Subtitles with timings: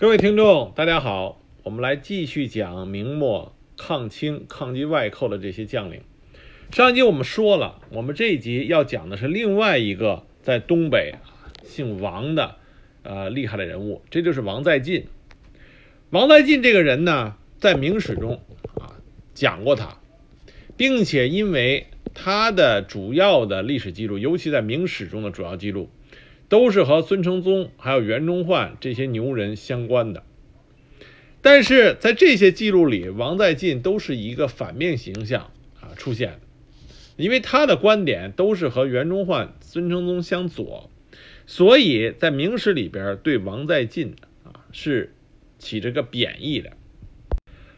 [0.00, 6.00] 各位听众，大家好，我们来继续讲明末抗清、抗击外寇的这些将领。
[6.72, 11.16] 上一集我们说了，我们这一集要讲的是另外一个在东北
[11.64, 12.56] 姓王的
[13.02, 15.04] 呃厉害的人物，这就是王在晋。
[16.08, 18.40] 王在晋这个人呢，在明史中
[18.76, 18.96] 啊
[19.34, 19.98] 讲过他，
[20.78, 25.90] 并且因为他的主要的历史记录，尤其在明史中的主要记录。
[26.50, 30.24] 都是和孙承宗还有袁崇焕这些牛人相关的，
[31.40, 36.40] 但是在这些记录里，王在晋都是一个反面形象啊出现，
[37.16, 40.90] 因为他的观点都是和袁崇焕、孙承宗相左，
[41.46, 45.14] 所以在明史里边对王在晋啊是
[45.60, 46.72] 起这个贬义的。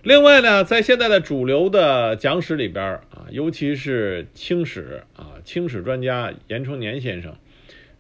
[0.03, 7.37] 另外呢，在现在的主流的讲史里边啊，尤其是清史啊，清史专家严崇年先生。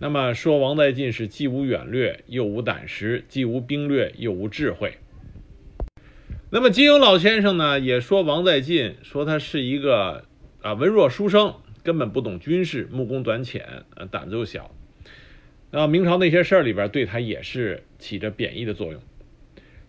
[0.02, 4.94] 那么说，王在晋是既无远略，又无胆识；既无兵略，又无智慧。
[6.50, 10.24] 那么金庸老先生呢，也说王在晋，说他是一个
[10.60, 14.74] 啊文弱书生，根本不懂军事，目光短浅，呃胆子又小。
[15.70, 19.00] 那明朝那些事儿里边，对他也是起着贬义的作用。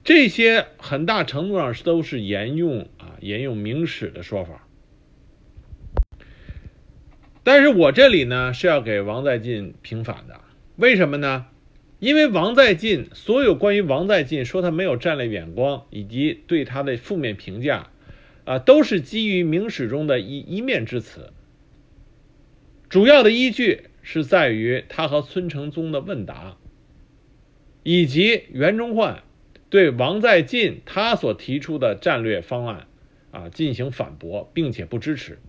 [0.03, 4.62] 这些很大程度上是都是沿用啊沿用明史的说法。
[7.44, 10.39] 但是我这里呢是要给王在晋平反的，
[10.77, 11.47] 为什么呢？
[12.00, 17.91] 因为王在晋所有关于王在晋说他没有战略眼光，以及对他的负面评价，
[18.44, 21.31] 啊，都是基于明史中的一一面之词。
[22.89, 26.57] 主要的依据是在于他和孙承宗的问答，
[27.83, 29.23] 以及袁崇焕
[29.69, 32.88] 对王在晋他所提出的战略方案，
[33.31, 35.39] 啊，进行反驳，并且不支持。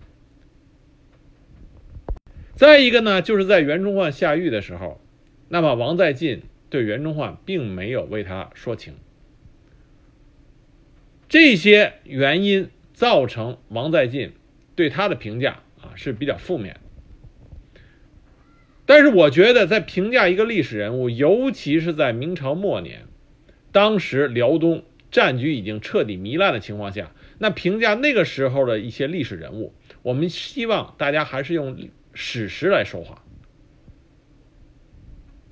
[2.55, 5.01] 再一个呢，就是在袁崇焕下狱的时候，
[5.49, 8.93] 那么王在晋对袁崇焕并没有为他说情，
[11.27, 14.31] 这些原因造成王在晋
[14.73, 16.79] 对他的评价啊是比较负面。
[18.85, 23.01] 但是我觉得，在评价一个历史人物，尤其是在明朝末年，
[23.73, 29.73] 当时辽东战局已经彻底糜烂的情况下，那评价那个时候的一些历史人物，
[30.03, 31.77] 我们希望大家还是用。
[32.15, 33.21] 史实来说话，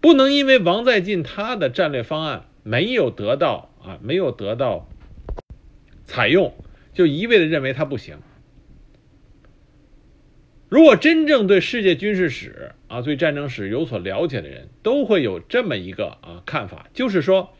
[0.02, 4.90] 不能因为王在晋他的战略方案没有得到啊，没有得到
[6.06, 6.54] 采用，
[6.94, 8.18] 就一味的认为他不行。
[10.70, 17.54] 如果真正对世界军事史啊、对战争史有所了解的人，都会有这么一个啊看法，就是说，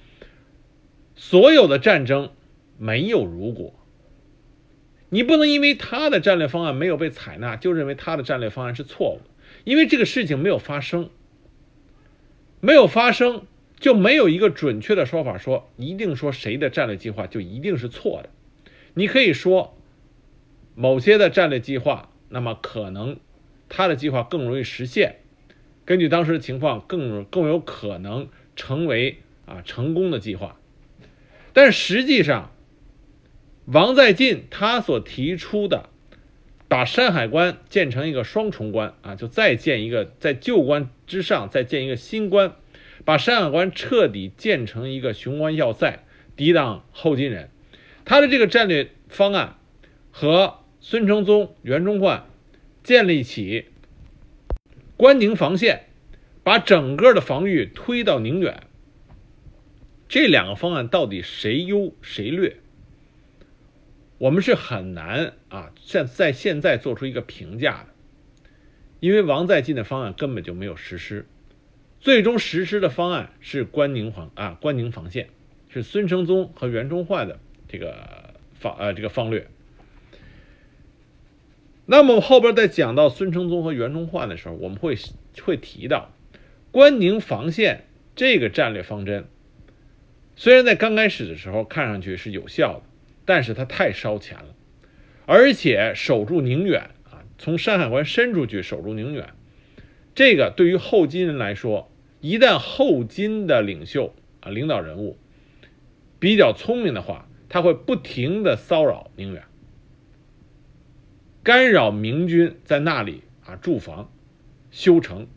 [1.16, 2.32] 所有的战争
[2.78, 3.83] 没有如果。
[5.14, 9.30] 你不能因为他的战略方案没有被采纳，就认为他的战略方案是错误的，
[9.64, 11.12] 因为这个事情没有发生，
[12.60, 13.46] 没有发生
[13.80, 18.32] 就没有一个准确的说法，说一定说谁的战略计划就一定是错的。
[18.96, 19.78] 你可以说
[20.74, 23.20] 某些的战略计划，那么可能
[23.70, 25.18] 他的计划更容易实现，
[25.86, 30.58] 根据当时的情况更更有可能成为啊成功的计划，
[31.54, 32.50] 但实际上。
[33.66, 35.90] 王在晋他所提出的，
[36.68, 42.56] 把山海关建成一个双重关啊，就再建一个在旧关之上再建一个新关，
[43.06, 46.04] 把山海关彻底建成一个雄关要塞，
[46.36, 47.50] 抵挡后金人。
[48.04, 49.56] 他的这个战略方案
[50.12, 52.26] 和孙承宗、袁崇焕
[52.84, 53.68] 建立起
[54.98, 55.86] 关宁防线，
[56.44, 58.64] 把整个的防御推到宁远。
[60.10, 62.58] 这两个方案到底谁优谁劣？
[64.24, 67.88] 我们是很难啊，现在现在做出一个评价的，
[69.02, 71.26] 因为王在晋的方案根本就没有实施，
[72.00, 75.28] 最终实施的方案是关宁防啊关宁防线，
[75.68, 79.46] 是孙承宗和袁崇焕的这个方呃这个方略。
[81.86, 84.98] 那么后边再讲到孙承宗和袁崇焕的时候，我们会
[85.42, 86.14] 会提到
[86.72, 89.26] 关宁防线这个战略方针，
[90.38, 92.93] 虽然在刚开始的时候看上去是有效的。
[93.26, 94.56] 但是他太烧钱了，
[95.26, 99.30] 而且守住宁远啊，从山海关伸出去守住宁远，
[100.14, 105.18] 这个对于后金人来说，一旦后金的领袖啊、领导人物
[106.20, 109.44] 比较聪明的话，他会不停的骚扰宁远，
[111.44, 114.12] 干扰明军在那里啊驻防、
[114.72, 115.28] 修城。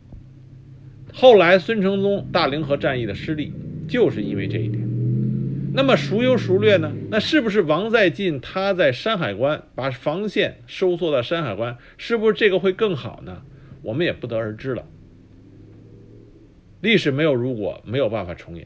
[1.13, 3.53] 后来孙承宗大凌河战役的失利，
[3.87, 4.86] 就是因为这一点。
[5.77, 6.91] 那么孰优孰劣呢？
[7.11, 13.43] 那是不是王在晋他在山海关把防线收缩到山海关，是不是这个会更好呢？
[13.83, 14.87] 我们也不得而知了。
[16.81, 18.65] 历史没有如果，没有办法重演。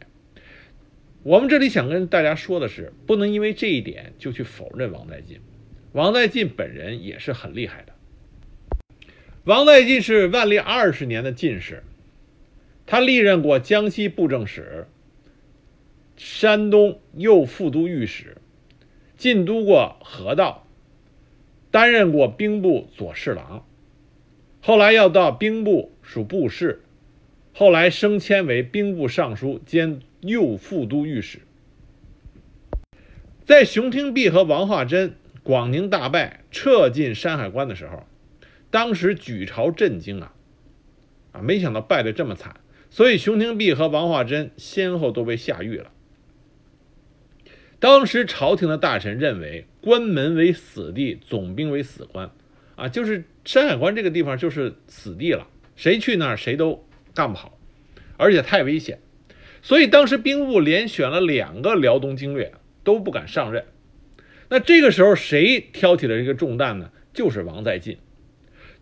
[1.24, 5.42] 我们这里想跟大家说的是，不能因为这一点就去否认王在晋。
[5.92, 7.92] 王在晋本人也是很厉害的。
[9.44, 11.84] 王在晋是万历二十年的进士，
[12.86, 14.88] 他历任过江西布政使、
[16.24, 18.38] 山东右副都御史，
[19.18, 20.68] 进都过河道，
[21.72, 23.66] 担任过兵部左侍郎，
[24.62, 26.84] 后来要到兵部属部事，
[27.56, 30.02] 后来升迁为兵部尚书兼。
[30.22, 31.40] 右副都御史，
[33.44, 38.06] 在熊廷弼和王化贞广宁大败、撤进山海关的时候，
[38.70, 40.36] 当时举朝震惊啊！
[41.32, 42.58] 啊，没想到败得这么惨，
[42.92, 45.92] 所以熊廷弼和王化贞先后都被下狱了。
[47.82, 52.30] 当时朝廷的大臣认为，关门为死地，总兵为死关，
[52.76, 56.86] 啊，就是山海关这个地方就是死地了，谁去那儿谁都
[57.16, 57.58] 干不好，
[58.18, 59.00] 而且太危险。
[59.64, 63.66] 所以当时兵部连选了两个辽东经略，都不敢上任。
[64.50, 66.92] 那这个时候谁挑起了这个重担呢？
[67.14, 67.98] 就是王在晋。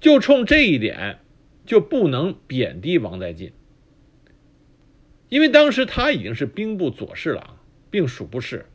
[0.01, 1.19] 就冲这一点，
[1.65, 3.53] 就不能贬低王在晋，
[5.29, 7.59] 因为当时他已经是兵部左侍郎，
[7.89, 8.65] 并属不是。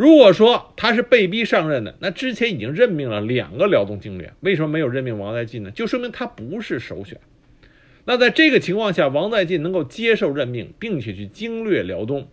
[0.00, 5.70] 如果说他是被逼上任的，那之前已经任命了两个辽东经略，为什么没有任命王在晋呢？
[5.72, 7.20] 就说明他不是首选。
[8.06, 12.28] 那在这个情况下，王在晋能够接受任命，并且去经略辽东，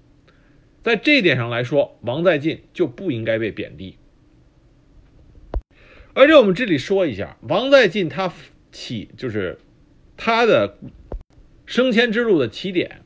[0.82, 3.98] 在这一点上来说，王在晋就不应该被贬低。
[6.14, 8.34] 而且我们这里说一下，王在晋他
[8.72, 9.60] 起就是
[10.16, 10.78] 他的
[11.66, 13.02] 升迁之路的起点，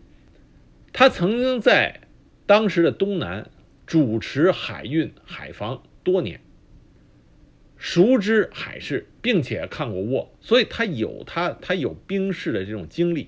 [0.94, 2.02] 他曾经在
[2.46, 3.50] 当时的东南
[3.92, 6.40] 主持海运海防多年。
[7.76, 13.28] 熟知海事，并且看过倭，所以他有他他有兵事的这种经历，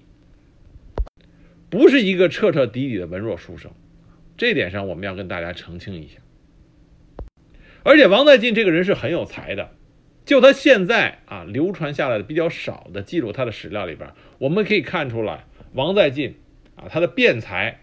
[1.70, 3.74] 不是一个彻彻底底的文弱书生，
[4.38, 6.20] 这点上我们要跟大家澄清一下。
[7.84, 9.72] 而且王在晋这个人是很有才的，
[10.24, 15.44] 就他现在啊流传下来的比较少的记录他的史料里边，我们可以看出来，
[15.74, 16.38] 王在晋
[16.78, 17.82] 啊他的辩才，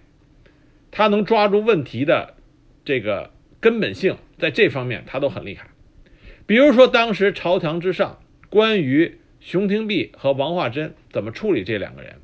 [0.90, 2.36] 他能抓住问题的
[2.84, 5.68] 这个根本性，在这方面他都很厉害。
[6.46, 12.16] 比如说，当时朝堂之上，关于熊廷弼和王化贞怎么处理这两个人，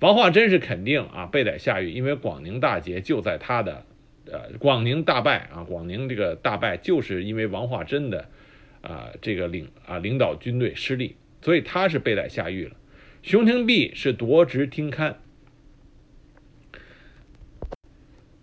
[0.00, 3.84] 王化贞是肯定啊被逮下狱，因为广宁大捷就在他的，
[4.26, 8.28] 呃，广宁大败啊，广宁这个大败就是因为王化贞的，
[8.80, 12.76] 啊，这个领啊领导军队失利，所以他是被逮下狱了。
[13.22, 15.14] 熊廷弼是夺职听勘。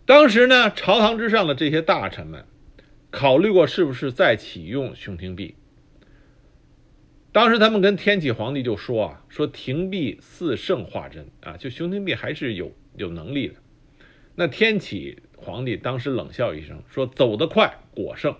[0.05, 2.45] 当时呢，朝堂之上的这些大臣们。
[3.11, 5.55] 考虑过是不是再启用熊廷弼？
[7.31, 13.55] 当时他们跟天启皇帝就说啊，说廷弼似圣化真啊，就熊廷弼还是有有能力的。
[14.35, 18.35] 那天启皇帝当时冷笑一声，说走得快果胜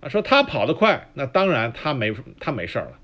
[0.00, 2.98] 啊，说他跑得快，那当然他没他没事了。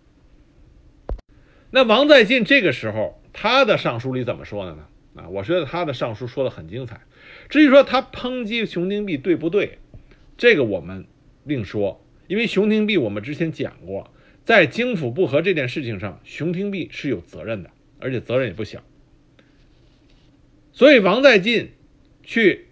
[1.70, 4.86] 那王在晋这个时候他的上书里怎么说的呢？
[5.16, 7.02] 啊，我觉得他的上书说的很精彩。
[7.48, 9.78] 至于说他抨击熊廷弼对不对？
[10.36, 11.06] 这个我们
[11.44, 14.12] 另说，因为熊廷弼我们之前讲过，
[14.44, 18.82] 在京府不和这件事情上，熊廷弼是有责任的，而且责任也不小。
[20.72, 21.72] 所以王在进
[22.22, 22.67] 去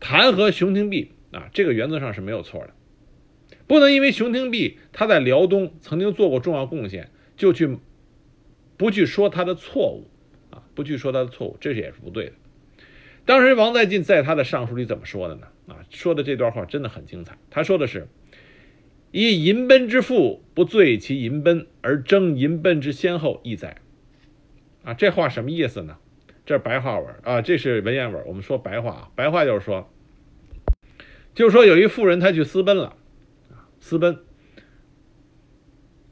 [0.00, 2.72] 弹劾熊廷弼啊，这个原则上是没有错的，
[3.66, 7.76] 不能因为熊廷弼他在辽东曾经做过重要贡献，就去
[8.78, 10.08] 不去说他的错误，
[10.76, 12.32] 不去说他的错误，这也是不对的。
[13.24, 15.48] 当时王在晋在他的上书里怎么说的呢？
[15.66, 17.36] 啊，说的这段话真的很精彩。
[17.50, 18.06] 他说的是
[19.10, 23.78] ：“以银奔之父不罪其银奔，而争银奔之先后，亦哉？”
[24.84, 25.96] 啊，这话什么意思呢？
[26.44, 28.24] 这是白话文啊，这是文言文。
[28.26, 29.90] 我们说白话啊，白话就是说，
[31.34, 32.94] 就是说有一妇人她去私奔了，
[33.80, 34.20] 私奔，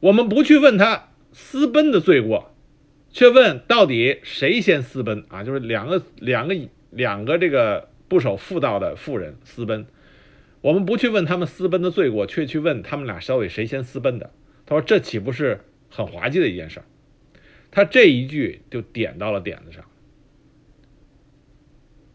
[0.00, 2.53] 我们不去问他私奔的罪过，
[3.14, 5.42] 却问到底谁先私奔啊？
[5.42, 6.54] 就是两个两个。
[6.94, 9.84] 两个这个不守妇道的妇人私奔，
[10.60, 14.30] 我们不去问他们私奔的罪过，却去问他们俩到底谁先私奔的。
[14.64, 16.82] 他说：“这岂不是很滑稽的一件事？”
[17.72, 19.84] 他这一句就点到了点子上。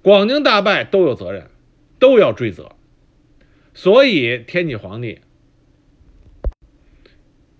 [0.02, 1.50] 广宁大败都有责任，
[2.00, 2.78] 都要追责，
[3.74, 5.20] 所以天启皇帝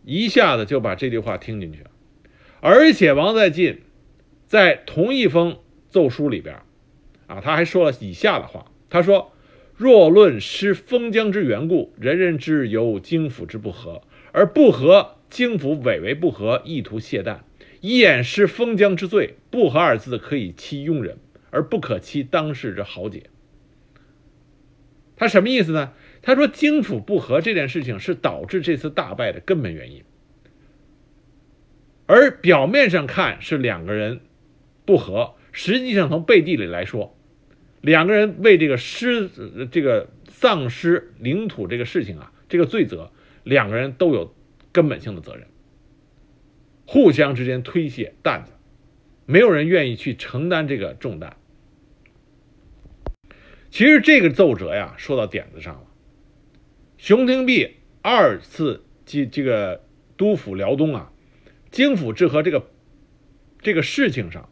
[0.06, 1.89] 一下子就把这句话听进去了。
[2.62, 3.82] 而且王在晋
[4.46, 6.62] 在同一封奏书里边。
[7.28, 8.72] 啊，他还说了以下的话。
[8.90, 9.32] 他说
[9.78, 14.02] ：“若论失封疆之缘故，人人知由京府之不和，
[14.32, 17.42] 而不和京府委为不和，意图懈怠，
[17.82, 21.20] 掩饰封疆之罪，不和二字可以欺庸人，
[21.52, 23.30] 而不可欺当世之豪杰。
[25.16, 25.94] 他什么意思呢？
[26.24, 30.04] 他说京府不和这件事情是导致这次大败的根本原因，
[32.10, 34.22] 而表面上看是两个人
[34.84, 37.16] 不和，实际上从背地里来说，
[37.82, 39.30] 两个人为这个失
[39.70, 43.12] 这个丧失领土这个事情啊，这个罪责，
[43.44, 44.34] 两个人都有
[44.72, 45.46] 根本性的责任，
[46.88, 48.54] 互相之间推卸担子，
[49.28, 51.38] 没有人愿意去承担这个重担。
[53.70, 55.84] 其实这个奏折呀，说到点子上了。
[56.98, 59.86] 熊廷弼二次这这个
[60.18, 61.12] 督抚辽东啊，
[61.72, 62.70] 京府治和这个
[63.62, 64.50] 这个事情上，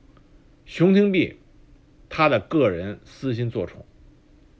[0.65, 1.37] 熊廷弼
[2.09, 3.85] 他的个人私心作崇，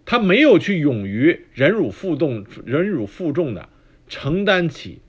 [0.06, 3.70] 他没有去勇于忍辱负重、忍辱负重的
[4.08, 5.02] 承担起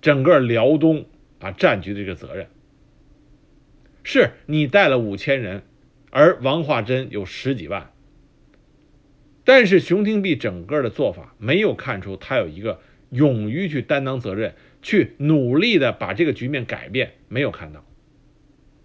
[0.00, 1.06] 整个辽东
[1.40, 2.48] 啊战局的这个责任。
[4.02, 5.62] 是你带了五千人，
[6.10, 7.92] 而王化贞有十几万。
[9.44, 12.80] 但是熊廷弼整个的做法没有看出他有一个
[13.10, 17.84] 勇于去担当责任、去努力的把这个局面改变，没有看到。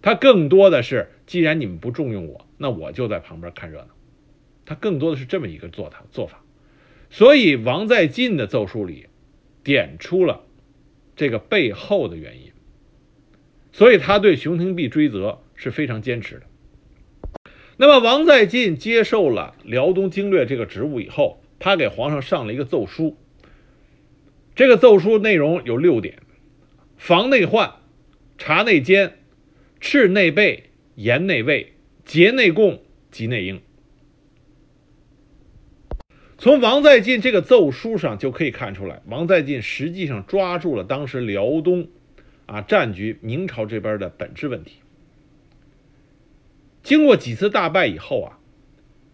[0.00, 3.88] 他更多的是，既然你们不重用我，那我就在旁边看热闹。
[4.64, 6.44] 他更多的是这么一个做他做法。
[7.10, 9.06] 所以王在晋的奏书里
[9.64, 10.44] 点出了
[11.16, 12.52] 这个背后的原因。
[13.72, 16.42] 所以他对熊廷弼追责是非常坚持的。
[17.76, 23.16] 那么王在晋接受了辽东经略这个职务以后，他给皇上上了一个奏书。
[24.58, 26.18] 这个奏书内容有六点：
[26.96, 27.74] 防内患，
[28.38, 29.20] 察内奸，
[29.78, 31.74] 斥内备，严内卫，
[32.04, 33.62] 节内供，及内应。
[36.38, 41.86] 从王在晋这个奏书上就可以看出来，王在晋实际上抓住了当时辽东
[42.46, 44.80] 啊战局明朝这边的本质问题。
[46.82, 48.40] 经过几次大败以后啊，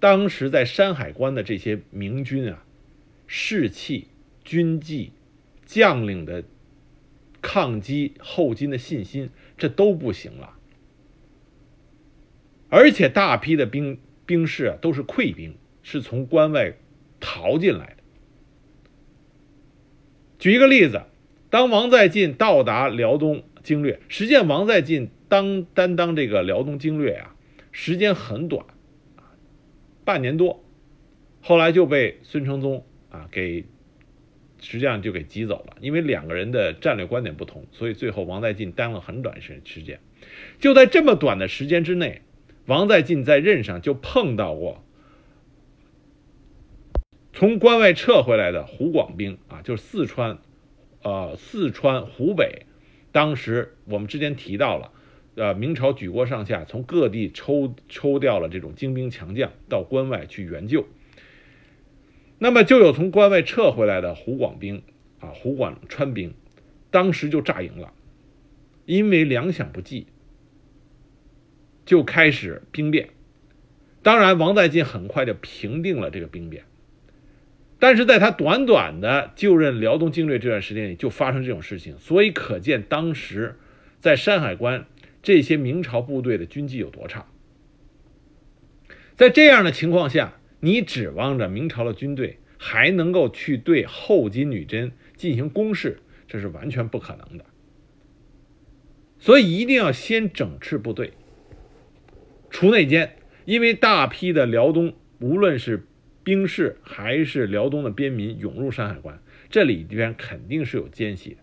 [0.00, 2.64] 当时在山海关的这些明军啊，
[3.26, 4.08] 士气、
[4.42, 5.12] 军纪、
[5.74, 6.44] 将领的
[7.42, 10.54] 抗击后金的信心，这都不行了。
[12.68, 16.74] 而且大批的兵兵士啊，都是溃兵，是从关外
[17.18, 17.96] 逃进来的。
[20.38, 21.02] 举一个例子，
[21.50, 27.34] 当王在晋到达辽东经略，实际上王在晋当担当这个辽东经略啊。
[27.72, 28.64] 时间很短，
[30.04, 30.62] 半年多，
[31.42, 33.64] 后来就被孙承宗啊给，
[34.64, 35.76] 实际上就给挤走了。
[35.80, 40.00] 因为两个人的战略观点不同，所以最后王在晋当了很短时时间。
[40.58, 42.22] 就在这么短的时间之内，
[42.66, 44.82] 王在晋在任上就碰到过
[47.32, 50.38] 从关外撤回来的湖广兵啊，就是四川，
[51.02, 52.66] 呃，四川、湖北，
[53.12, 54.90] 当时我们之前提到了。
[55.36, 60.86] 呃，明朝举国上下从各地抽抽调了这种精兵强将到关外去援救，
[62.44, 64.82] 那么就有从关外撤回来的湖广兵
[65.18, 66.34] 啊，湖广川兵，
[66.90, 67.94] 当时就炸营了，
[68.84, 70.08] 因为粮饷不济，
[71.86, 73.08] 就开始兵变。
[74.02, 76.64] 当然，王在晋很快就平定了这个兵变，
[77.78, 83.58] 但是在他短短的就任辽东经略这段时间里，就发生这种事情，所以可见当时
[84.00, 84.84] 在山海关。
[85.22, 87.24] 这些明朝部队的军纪有多差？
[89.16, 90.34] 在这样的情况下，
[90.64, 97.44] 你指望着明朝的军队还能够去对后金女真进行攻势，这是完全不可能的。
[99.18, 101.12] 所以一定要先整治部队，
[102.48, 103.16] 除内奸。
[103.44, 105.86] 因为大批的辽东，无论是
[106.22, 111.36] 兵士还是辽东的边民涌入山海关，这里边肯定是有奸细的，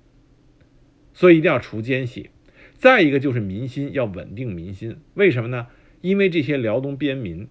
[1.13, 2.31] 所以一定要除奸细。
[2.73, 5.67] 再一个就是民心要稳定民心，为什么呢？
[6.01, 7.47] 因为这些辽东边民，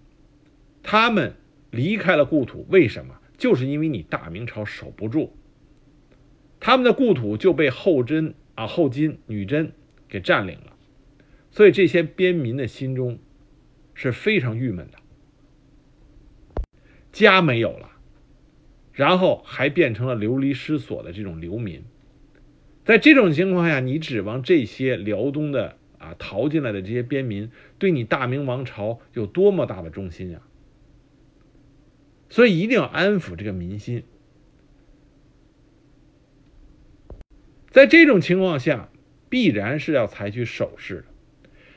[0.83, 1.35] 他们
[1.71, 3.15] 离开了故土，为什么？
[3.37, 5.35] 就是因为你大明朝守不住，
[6.59, 9.71] 他们的故土就被后真啊后金女真
[10.07, 10.75] 给占领了，
[11.49, 13.17] 所以这些边民的心中
[13.95, 14.99] 是非常郁闷的，
[17.11, 17.89] 家没有了，
[18.93, 21.83] 然后还变成了流离失所的这种流民。
[22.85, 27.49] 在这种情况下，你指望这些辽东的啊逃进来的这些边民
[27.79, 30.41] 对你大明王朝有多么大的忠心啊？
[32.31, 34.03] 所以一定要安抚这个民心。
[37.69, 38.89] 在这种情况下，
[39.29, 41.05] 必然是要采取守势的。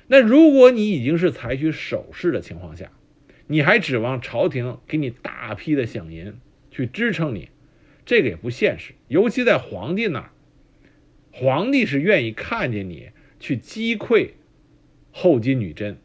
[0.07, 2.93] 那如果你已经是采取守势的情况下，
[3.49, 6.39] 你还指望朝廷给你大批的饷银
[6.71, 7.49] 去支撑你，
[8.07, 8.95] 这个也不现实。
[9.09, 10.31] 尤其在皇帝那儿。
[11.33, 14.31] 皇帝是愿意看见你去击溃
[15.11, 15.99] 后金女真，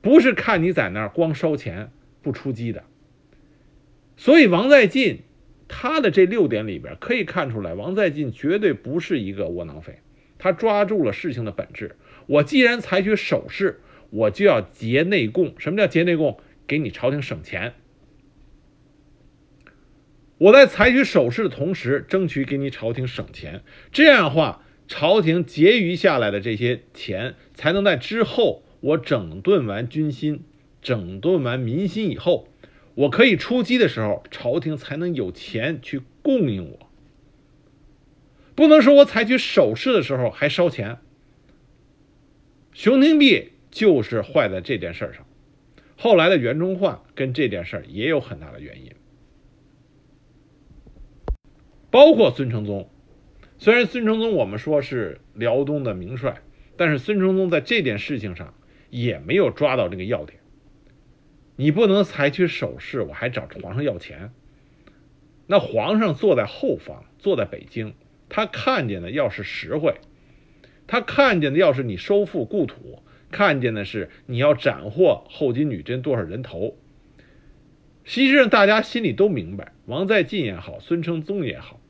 [0.00, 2.82] 不是看你在那儿光烧钱不出击的。
[4.16, 5.22] 所以王在晋
[5.66, 9.98] 他的这六点里边可以看出来，王在晋绝对不是一个窝囊废，
[10.38, 11.96] 他抓住了事情的本质。
[12.26, 13.80] 我既然采取守势，
[14.10, 15.54] 我就要结内供。
[15.58, 16.38] 什么叫结内供？
[16.66, 17.74] 给你朝廷省钱。
[20.38, 23.62] 我在采取守势的同时，争取给你朝廷省钱。
[23.92, 30.42] 这样的话，朝廷结余下来的这些钱，才能在之后我整顿完军心、
[30.82, 32.48] 整顿完民心以后，
[32.94, 36.90] 我可以出击的时候，朝廷才能有钱去供应我。
[38.54, 40.98] 不能说我采取守势的时候还烧钱。
[42.72, 45.26] 熊廷弼就是坏在这件事上，
[45.96, 48.92] 后来的袁崇焕跟这件事也有很大的原因。
[51.90, 52.88] 包括孙承宗，
[53.58, 56.42] 虽然孙承宗我们说是辽东的名帅，
[56.76, 58.54] 但是孙承宗在这件事情上
[58.90, 60.38] 也没有抓到这个要点。
[61.56, 64.32] 你不能采取守势，我还找皇上要钱。
[65.46, 67.94] 那皇上坐在后方，坐在北京，
[68.28, 69.94] 他看见的要是实惠，
[70.86, 76.76] 他看见的要是你收复故土，看见的是你要斩获后金女真多少人头。
[78.04, 81.80] 实际上，大家心里都明白，王在晋也好，孙承宗也好。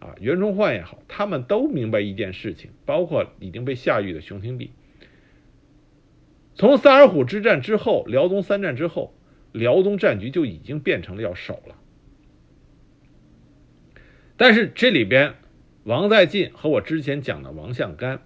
[0.00, 4.72] 啊，袁崇焕也好，他们都明白一件事情，包括已经被下狱的熊廷弼。
[6.54, 9.14] 从萨尔浒之战之后，辽东三战之后，
[9.52, 11.76] 辽东战局就已经变成了要守了。
[14.36, 15.34] 但是这里边，
[15.84, 18.22] 王在晋和我之前讲的王向干，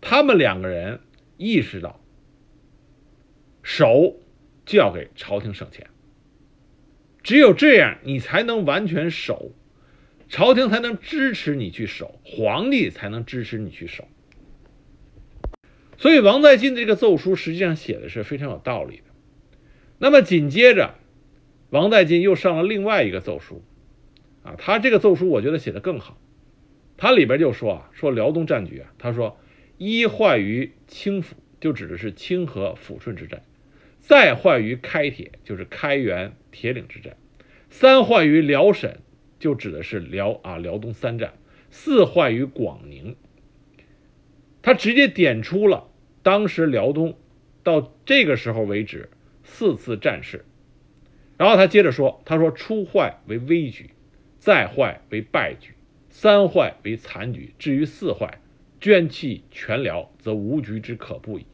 [0.00, 1.00] 他们两个人
[1.36, 2.00] 意识到，
[3.62, 4.16] 守
[4.64, 5.88] 就要给朝廷省钱，
[7.22, 9.52] 只有这样，你才能完全守。
[10.28, 14.08] 朝廷才能支持你去守，皇帝才能支持你去守。
[15.98, 19.02] 所以王在晋的这个奏书实际上写的是非常有道理的。
[19.98, 20.94] 那么紧接着，
[21.70, 23.62] 王在晋又上了另外一个奏书，
[24.42, 26.18] 啊，他这个奏书我觉得写的更好。
[26.96, 29.38] 他里边就说啊，说辽东战局啊，他说
[29.78, 33.40] 一坏于清府，就指的是清河抚顺之战；
[34.00, 37.14] 再坏于开铁，就是开原铁岭之战；
[37.70, 39.00] 三坏于辽沈。
[39.38, 41.34] 就指的是辽啊，辽东三战，
[41.68, 43.16] 四坏于广宁。
[44.62, 45.88] 他直接点出了
[46.26, 47.16] 当时辽东
[47.62, 49.10] 到这个时候为止
[49.44, 50.44] 四次战事，
[51.38, 53.90] 然后他接着说：“他说初坏为危局，
[54.40, 55.74] 再坏为败局，
[56.10, 58.40] 三坏为残局，至于四坏，
[58.80, 61.46] 捐弃全辽，则无局之可不矣。”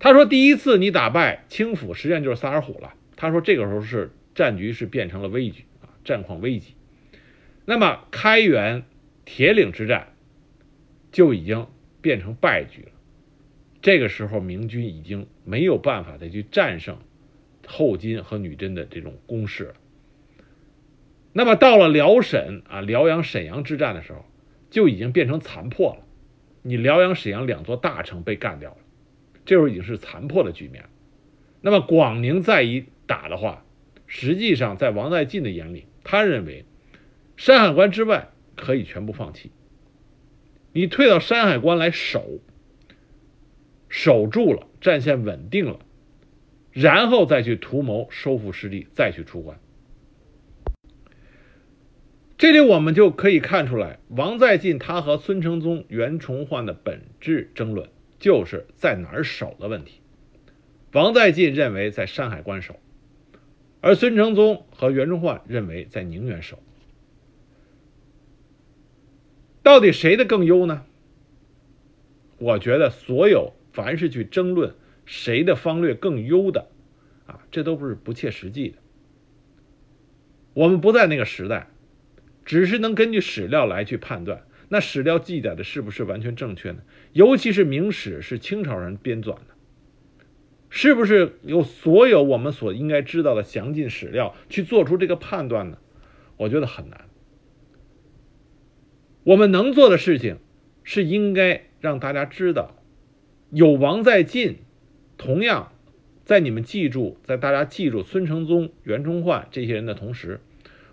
[0.00, 6.74] 他说：“第一次你打败清府，实际上就是萨尔浒了。”他说：“这个时候是。”战局是变成了危局啊，战况危急。
[7.66, 8.82] 那么开原、
[9.26, 10.14] 铁岭之战
[11.10, 11.66] 就已经
[12.02, 12.90] 变成败局了。
[13.80, 16.98] 这个时候，明军已经没有办法再去战胜
[17.66, 19.74] 后金和女真的这种攻势了。
[21.32, 24.26] 那么到了辽沈啊，辽阳、沈阳之战的时候，
[24.68, 26.04] 就已经变成残破了。
[26.62, 28.76] 你辽阳、沈阳两座大城被干掉了，
[29.44, 30.84] 这时候已经是残破的局面。
[31.60, 33.64] 那么广宁再一打的话，
[34.06, 36.64] 实际上，在王在晋的眼里，他认为
[37.36, 39.50] 山海关之外可以全部放弃。
[40.72, 42.40] 你退到山海关来守，
[43.88, 45.80] 守住了，战线稳定了，
[46.70, 49.58] 然后再去图谋收复失地，再去出关。
[52.38, 60.00] 这里我们就可以看出来，王在晋他和孙承宗、袁崇焕的本质争论，就是在哪儿守的问题。
[60.92, 62.80] 王在晋认为在山海关守。
[63.80, 66.58] 而孙承宗和袁崇焕认为在宁远守，
[69.62, 70.84] 到底谁的更优呢？
[72.38, 74.74] 我觉得所有凡是去争论
[75.06, 76.66] 谁的方略更优的，
[77.26, 78.78] 啊，这都不是不切实际的。
[80.54, 81.68] 我们不在那个时代，
[82.44, 86.78] 只是能根据史料来去判断，那史料记载的是不是完全正确呢？
[87.12, 89.46] 尤其是明史是清朝人编纂的。
[90.68, 95.78] 是不是有所有我们所应该知道的详尽史料去做出这个判断呢？
[96.38, 97.06] 我觉得很难。
[99.24, 100.38] 我们能做的事情
[100.82, 102.74] 是应该让大家知道，
[103.50, 104.58] 有王在晋。
[105.16, 105.72] 同样，
[106.24, 110.40] 在你们记住，在大家记住孙承宗、袁崇焕这些人的同时，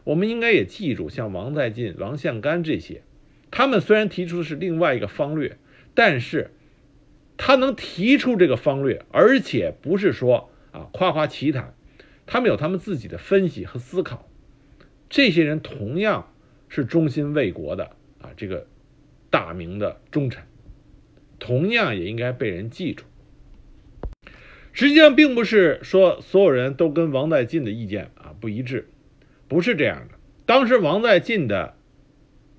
[0.03, 3.01] 我们应该也记住像王在晋、王向干这些。
[3.49, 5.57] 他们虽然提出的是另外一个方略，
[5.93, 6.51] 但是。
[7.41, 11.73] 他能提出这个方略，而且不是说啊夸夸其谈，
[12.25, 14.27] 他们有他们自己的分析和思考。
[15.07, 16.33] 这些人同样
[16.67, 18.67] 是忠心为国的啊，这个
[19.29, 20.43] 大明的忠臣，
[21.39, 23.05] 同样也应该被人记住。
[24.71, 28.87] 实际上，并不是说所有人都跟王在晋的意见啊不一致，
[29.47, 30.15] 不是这样的。
[30.45, 31.75] 当时王在晋的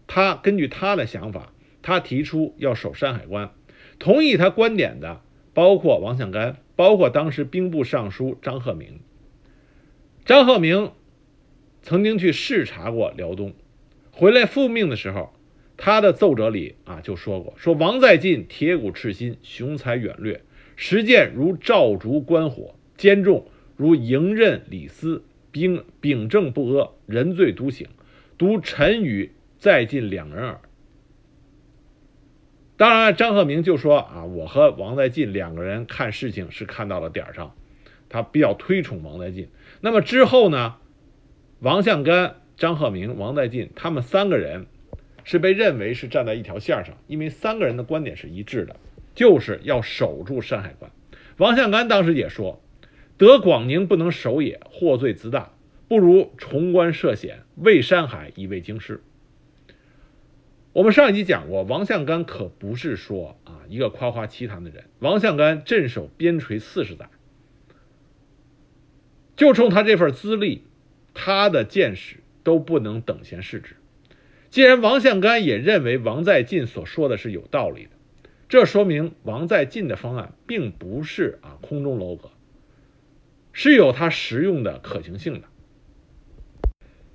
[0.06, 3.52] 他根据他的想法，他提出要守山海关，
[3.98, 5.22] 同意他观点的
[5.54, 9.00] 包括王向干，包括当时兵部尚书张鹤鸣。
[10.24, 10.92] 张鹤鸣
[11.82, 13.54] 曾经去视察过辽东，
[14.12, 15.32] 回来复命的时候，
[15.82, 20.42] 他的奏折里啊就说过：说王在晋铁骨赤心，雄才远略。
[20.76, 27.88] 实践如照烛观火，坚重如迎刃李斯，秉秉正不阿，人罪独醒，
[28.36, 30.60] 独臣与在晋两人耳。
[32.76, 37.54] 当然，张鹤鸣就说啊，我和王在晋两个人看事情是看到了点上，
[38.10, 39.48] 他比较推崇王在晋。
[39.80, 40.76] 那么之后呢，
[41.60, 44.66] 王向干、张鹤鸣、王在晋他们三个人
[45.24, 48.76] 是被认为是站在一条线上，因为三个人的观点是一致的。
[49.12, 50.90] 就是要守住山海关。
[51.36, 52.62] 王向干当时也说
[53.18, 55.52] ：“得广宁不能守也，获罪自大，
[55.88, 59.02] 不如重关涉险，为山海，以卫京师。”
[60.72, 64.84] 我们上一集讲过，王向干可不是说啊一个夸夸其谈的人。
[65.00, 67.10] 王向干镇守边陲四十载，
[69.34, 70.62] 就冲他这份资历，
[71.12, 73.74] 他的见识都不能等闲视之。
[74.50, 77.90] 既然王向干也认为王在晋所说的是有道理的。
[78.48, 82.30] 这说明王在晋的方案并不是啊空中楼阁，
[83.52, 85.42] 是有它实用的可行性的。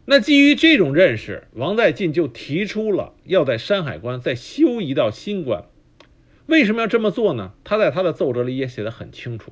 [0.05, 5.65] 那基于这种认识，王在晋就提出了要在山海关再修一道新关。
[6.45, 7.53] 为什么要这么做呢？
[7.65, 9.51] 他在他的奏折里也写得很清楚：“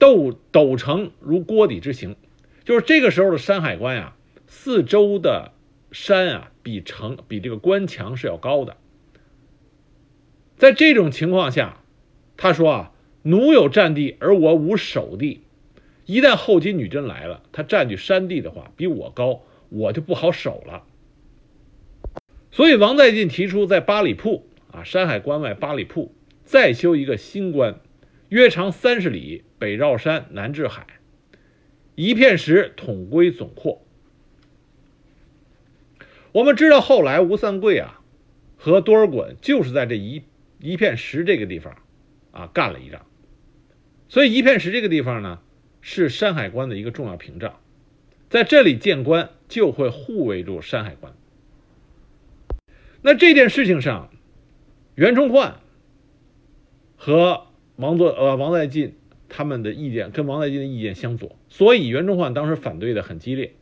[0.00, 2.16] 斗斗城如锅底之形，
[2.64, 5.52] 就是这个时候的山海关呀，四周的
[5.92, 8.76] 山啊比城比这个关墙是要高的。”
[10.58, 11.82] 在这种情况下，
[12.36, 15.42] 他说啊，奴有占地，而我无守地。
[16.04, 20.84] 一旦后金女真来了，他占据山地的话，比我高，我就不好守了。
[22.50, 26.12] 所以王在晋提出，在八里铺啊，山海关外八里铺
[26.44, 27.78] 再修一个新关，
[28.30, 30.86] 约长三十里，北绕山，南至海，
[31.94, 33.84] 一片石统归总括。
[36.32, 38.00] 我们知道，后来吴三桂啊
[38.56, 40.22] 和多尔衮就是在这一。
[40.60, 41.76] 一片石这个地方，
[42.32, 43.06] 啊，干了一仗，
[44.08, 45.38] 所以一片石这个地方呢，
[45.80, 47.60] 是山海关的一个重要屏障，
[48.28, 51.14] 在这里建关就会护卫住山海关。
[53.02, 54.10] 那这件事情上，
[54.96, 55.60] 袁崇焕
[56.96, 58.96] 和王作呃王在晋
[59.28, 63.54] 他们的意见跟王在晋的意见相左，所以袁崇焕当时反对的很激烈。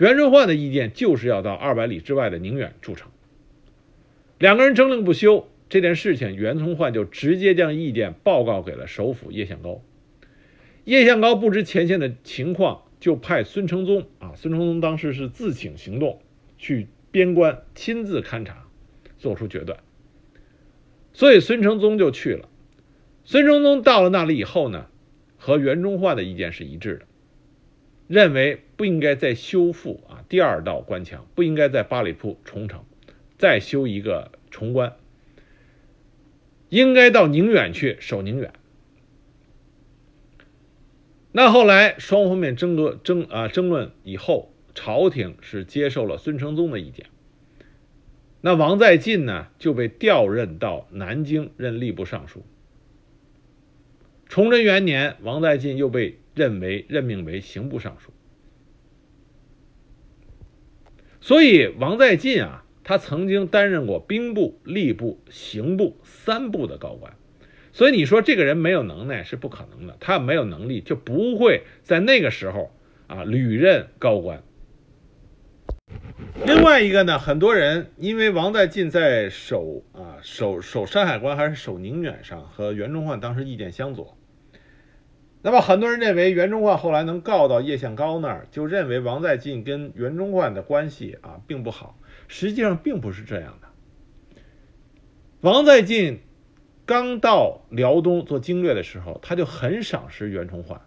[0.00, 3.10] 袁崇焕的意见就是要到二百里之外的宁远筑城，
[4.38, 5.46] 两个人争论不休。
[5.68, 9.82] 这件事情，袁崇焕就直接将意见报告给了首辅叶向高。
[10.84, 16.22] 叶向高不知前线的情况，就派孙承宗啊，孙承宗当时是自请行动，
[16.56, 18.66] 去边关亲自勘察，
[19.18, 19.78] 做出决断。
[21.12, 22.48] 所以孙承宗就去了。
[23.24, 24.86] 孙承宗到了那里以后呢，
[25.36, 27.06] 和袁崇焕的意见是一致的，
[28.08, 32.86] 认为不应该再修复啊第二道关墙，不应该在八里铺重城，
[33.36, 34.96] 再修一个重关。
[36.70, 38.54] 应该到宁远去守宁远。
[41.30, 47.04] 那后来双方面争论争啊争论以后，朝廷是接受了孙承宗的意见。
[48.40, 52.42] 那王在晋呢就被调任到南京任吏部尚书。
[54.26, 58.14] 崇祯元年，王在晋又被任为任命为刑部尚书。
[61.20, 62.64] 所以王在晋啊。
[62.82, 67.12] 他曾经担任过兵部、吏部、刑部三部的高官，
[67.72, 69.96] 所以你说这个人没有能耐是不可能的。
[70.00, 72.74] 他没有能力，就不会在那个时候
[73.06, 74.42] 啊屡任高官。
[76.44, 84.16] 另外一个呢，很多人因为王在晋在守啊守守山海关还是守宁远上和袁崇焕当时意见相左，
[85.42, 91.98] 那么很多人认为袁崇焕后来能告到叶向高那儿，就认为王在晋跟袁崇焕的关系啊并不好。
[92.28, 93.68] 实际上并不是这样的。
[95.40, 96.20] 王在晋
[96.84, 100.80] 刚到辽东做经略的时候，他就很赏识袁崇焕。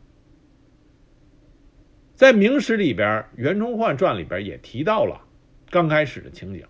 [2.14, 5.22] 在《明史》里边，《袁崇焕传》里边也提到了
[5.72, 6.66] 刚开始的情景，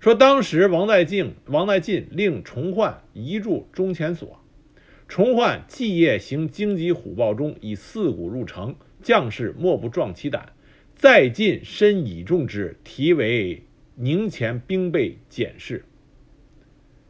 [0.00, 4.42] 说当时王在晋王在晋令崇焕移驻中前所，
[5.08, 10.52] 崇焕继夜行荆棘虎豹中，以四股入城，将士莫不壮其胆。
[10.94, 13.62] 在晋身倚重之，题为。
[13.98, 15.86] 宁前兵备检视，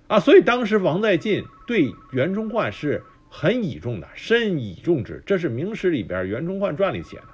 [0.07, 5.21] 啊，所以当时王在晋对袁崇焕是很倚重的，深倚重之。
[5.27, 7.25] 这是明史里边《袁崇焕传》里写的。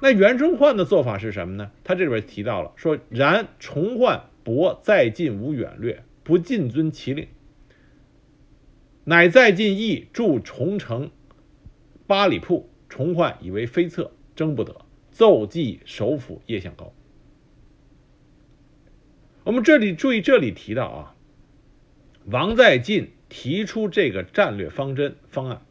[0.00, 1.72] 那袁崇焕的做法是什么呢？
[1.82, 7.26] 他这里边提到了说：“然崇焕博在晋无远略，不尽遵其令，
[9.08, 11.10] 乃在晋邑筑重城
[12.06, 12.68] 八里铺。
[12.90, 16.92] 重焕以为非策，争不得，奏记首辅叶向高。”
[19.44, 21.14] 我们这里注意，这里提到啊，
[22.26, 25.62] 王在晋提出这个战略方针方案，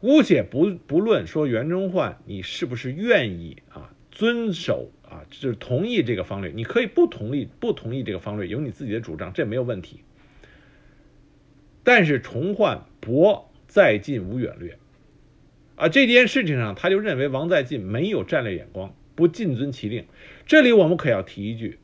[0.00, 10.00] 姑且不不论说袁崇焕你是不是愿意啊遵守啊，就是同意这个方略，你可以不同意不同意这个方略，有你自己的主张，这没有问题。
[11.86, 14.76] 但是崇焕博在晋无远略，
[15.76, 20.04] 啊，这件事情上他就认为王在晋没有战略眼光，不尽遵其令。
[20.46, 21.78] 这里我们可要提一句。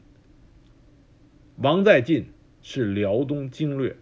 [1.54, 3.94] 王在进是辽东经略，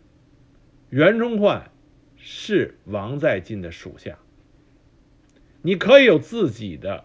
[0.88, 1.70] 袁崇焕
[2.16, 4.18] 是王在进的属下。
[5.60, 7.04] 你可以有自己的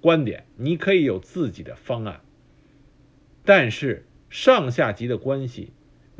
[0.00, 2.20] 观点，你可以有自己的方案，
[3.44, 5.70] 但是上下级的关系，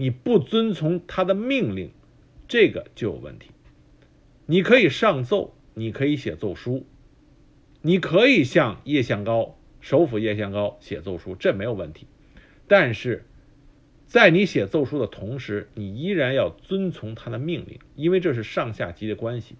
[0.00, 1.90] 你不遵从他的命令，
[2.48, 3.50] 这个就有问题。
[4.46, 6.86] 你可以上奏，你可以写奏书，
[7.82, 12.06] 你可以向叶向高首辅叶向高写奏书，这没有问题，
[12.66, 13.24] 但是。
[14.06, 19.56] 在你写奏书的同时，你依然要遵从他的命令，因为这是上下级的关系。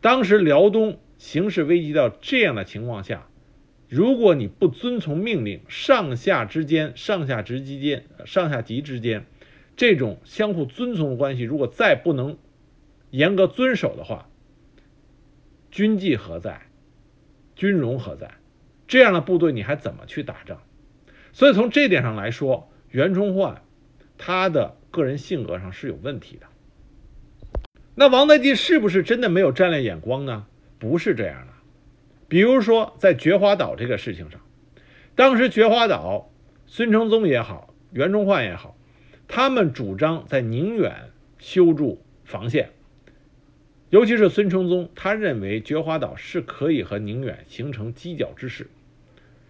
[0.00, 3.29] 当时辽东形势危急到这样的情况下，
[3.90, 9.26] 如果你不遵从命令，上下之间、上下级之间、上下级之间
[9.76, 12.38] 这种相互遵从的关系，如果再不能
[13.10, 14.30] 严格遵守的话，
[15.70, 16.62] 军纪何在？
[17.56, 18.36] 军容何在？
[18.86, 20.62] 这样的部队你还怎么去打仗？
[21.32, 22.68] 所以从这点上来说。
[22.92, 23.62] 袁崇焕，
[24.18, 26.46] 他的个人性格上是有问题的。
[27.94, 30.48] 那王在晋是不是真的没有战略眼光呢？
[30.80, 31.49] 不是这样的。
[32.30, 34.40] 比如说在菊花岛这个事情上，
[35.14, 36.30] 当时菊花岛，
[36.66, 38.74] 孙承宗也好，袁崇焕也好，
[39.28, 42.70] 他们主张在宁远修筑防线，
[43.90, 48.70] 尤其是孙承宗，他认为菊花岛是可以和宁远形成犄角之势，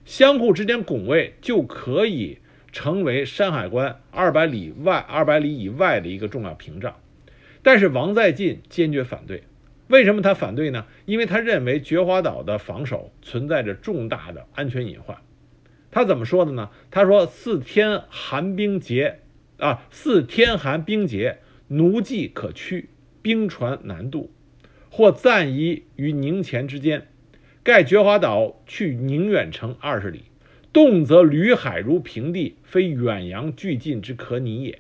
[0.05, 2.39] 相互之间拱卫就可以。
[2.73, 6.95] 成为山海关二百里外、二百里以外的一个重要屏障，
[7.65, 9.43] 但是王在晋坚决反对。
[9.91, 10.87] 为什么他反对呢？
[11.05, 15.19] 因为他认为菊花岛的防守存在着重大的安全隐患。
[15.91, 16.71] 他怎么说的呢？
[16.93, 19.19] 他说：“四天寒冰结，
[19.59, 24.31] 啊，四天寒冰结，奴迹可驱，冰船难渡，
[24.91, 27.09] 或暂移于宁前之间。
[27.65, 30.27] 盖菊花岛去宁远城二十里。”
[30.73, 34.79] 动则履海如平地，非远洋俱进之可拟也。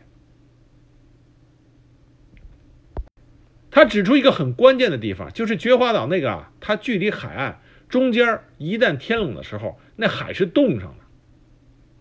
[3.80, 11.04] 他指出一个很关键的地方，就是觉华岛那个啊，它距离海岸中间，一旦天冷的时候，那海是冻上的，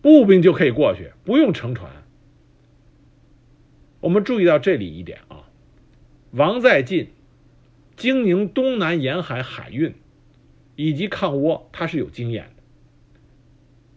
[0.02, 1.90] 步兵就可以过去，不用乘船。
[4.00, 5.48] 我们注意到这里一点啊，
[6.32, 7.12] 王在晋
[7.96, 9.94] 经营东南沿海海运
[10.76, 12.62] 以及抗倭，他是有经验的。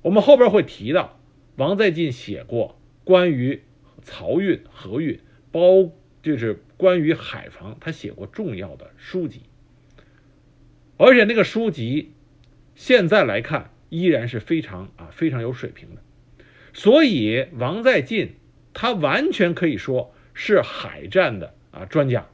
[0.03, 1.19] 我们后边会提到，
[1.57, 3.61] 王在晋写过关于
[4.05, 5.19] 漕运、河运，
[5.51, 5.91] 包
[6.23, 9.43] 就是关于海防，他写过重要的书籍。
[10.97, 12.13] 而且那个书籍，
[12.73, 16.01] 现在来看依然是非常啊非常有水平的。
[16.73, 18.35] 所以王在晋
[18.73, 22.27] 他完全可以说是海战的啊专家。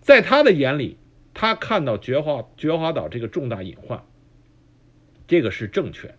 [0.00, 0.98] 在他的眼里，
[1.32, 4.04] 他看到绝华绝华岛这个重大隐患，
[5.26, 6.18] 这个是正确的。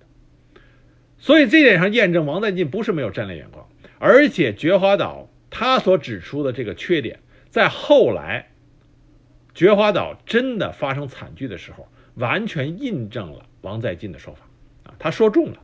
[1.17, 8.51] 所以这点上验证王在晋不是没有战略眼光，而且绝华岛他所指出的这个缺点，在后来
[9.53, 14.49] 菊花岛真的发生惨剧的时候，完全印证了王在晋的说法
[14.83, 15.61] 啊，他说中了。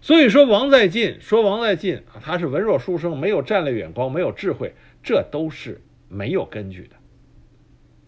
[0.00, 6.96] 所以说王在晋说王在晋啊，他是文弱书生，没有战略眼光，没有智慧，这都是没有根据的。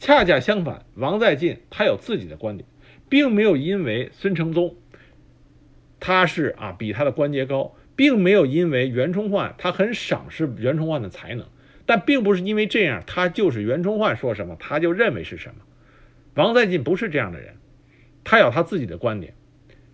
[0.00, 2.68] 恰恰相反，王在晋他有自己的观点，
[3.08, 4.74] 并没有因为孙承宗。
[6.00, 11.46] 他是啊，比他的官阶高，并没有因为袁崇焕他很赏识袁崇焕的才能，
[11.84, 15.56] 但并不是因为这样，他就是袁崇焕说什么他就认为是什么。
[16.32, 17.56] 王在晋不是这样的人，
[18.24, 19.34] 他有他自己的观点。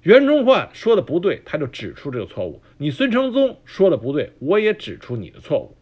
[0.03, 2.63] 袁崇焕说的不对，他就指出这个错误。
[2.79, 5.77] 你孙承宗说的不对，我也指出你的错误。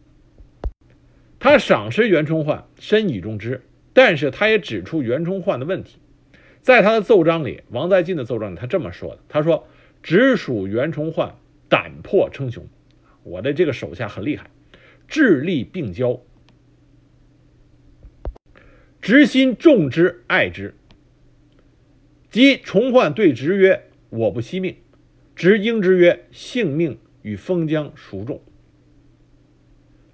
[1.37, 3.61] 他赏识袁崇焕，深以重之，
[3.93, 5.99] 但是他也指出袁崇焕的问题。
[6.63, 9.67] 在他的奏章里，王在晋的奏章里，他这么说的，他说。
[10.01, 11.33] 直属袁崇焕
[11.75, 12.65] 胆魄称雄，
[13.23, 14.49] 我的这个手下很厉害，
[15.09, 16.21] 智力并交，
[19.01, 20.73] 直心重之爱之。
[22.29, 24.77] 即重焕对直曰：“我不惜命。”
[25.35, 28.41] 直应之曰：“性命与封疆孰重？”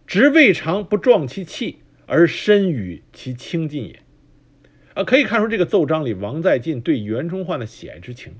[0.08, 4.00] 直未尝不壮其气，而身与其轻近也。
[4.96, 8.34] 啊，可以看出这个奏章里王在晋对袁崇焕的喜爱之情，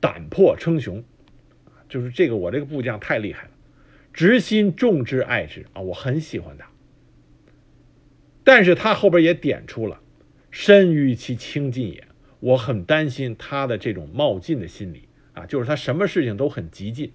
[0.00, 1.02] 胆魄称雄，
[1.88, 3.50] 就是这个我这个部将太厉害了，
[4.12, 6.68] 直心重之爱之啊，我很喜欢他。
[8.44, 10.00] 但是他后边也点出了
[10.50, 12.06] 身与其轻近也，
[12.40, 17.12] 我很担心他的这种冒进的心理啊，就是他什么事情都很激进。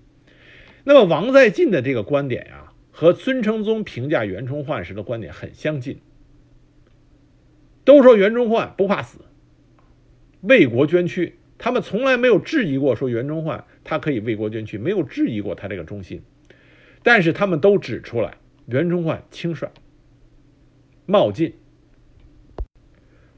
[0.84, 6.00] 那么王在晋的这个观点呀，和孙承宗评价袁崇焕时的观点很相近。
[7.84, 9.20] 都说袁崇焕不怕死，
[10.42, 16.22] 为国捐躯，他们从来没有质疑过说袁崇焕他可以为国捐躯，没有质疑过他这个忠心，
[17.04, 19.70] 但是他们都指出来袁崇焕轻率、
[21.06, 21.54] 冒进，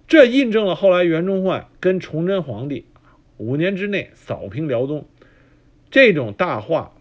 [0.07, 2.85] 这印证了后来袁崇焕跟崇祯皇帝
[3.37, 5.07] 五年之内扫平辽东
[5.89, 6.93] 这种大话，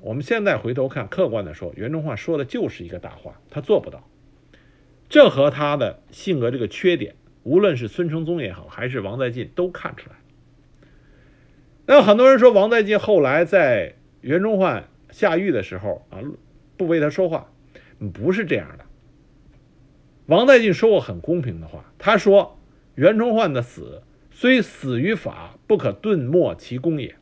[0.00, 4.08] 我们现在回头看，客观的说，袁崇焕说的就是一个大话，他做不到。
[5.08, 10.16] 这和他的性格这个缺点，无论是孙承宗也好，还是王在晋都看出来。
[11.90, 16.20] 那很多人说王在晋后来在袁崇焕下狱的时候啊，
[16.76, 17.50] 不为他说话，
[18.12, 18.84] 不是这样的。
[20.26, 22.60] 王在晋说过很公平的话，他说
[22.94, 27.16] 袁崇焕的死虽死于法，不可顿没其功也。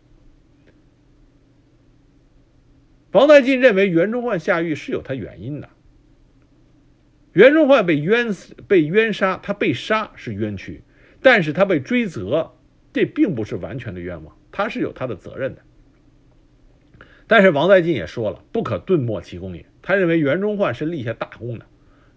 [3.12, 5.70] 王在晋认为袁崇焕下狱是有他原因的。
[7.34, 10.82] 袁崇焕被冤死、被冤杀，他被杀是冤屈，
[11.22, 12.56] 但是他被追责，
[12.92, 15.60] 这并不是完全的冤枉，他是有他的责任的。
[17.26, 19.66] 但是王在晋也说了，不可顿没其功也。
[19.82, 21.66] 他认为袁崇焕是立下大功的，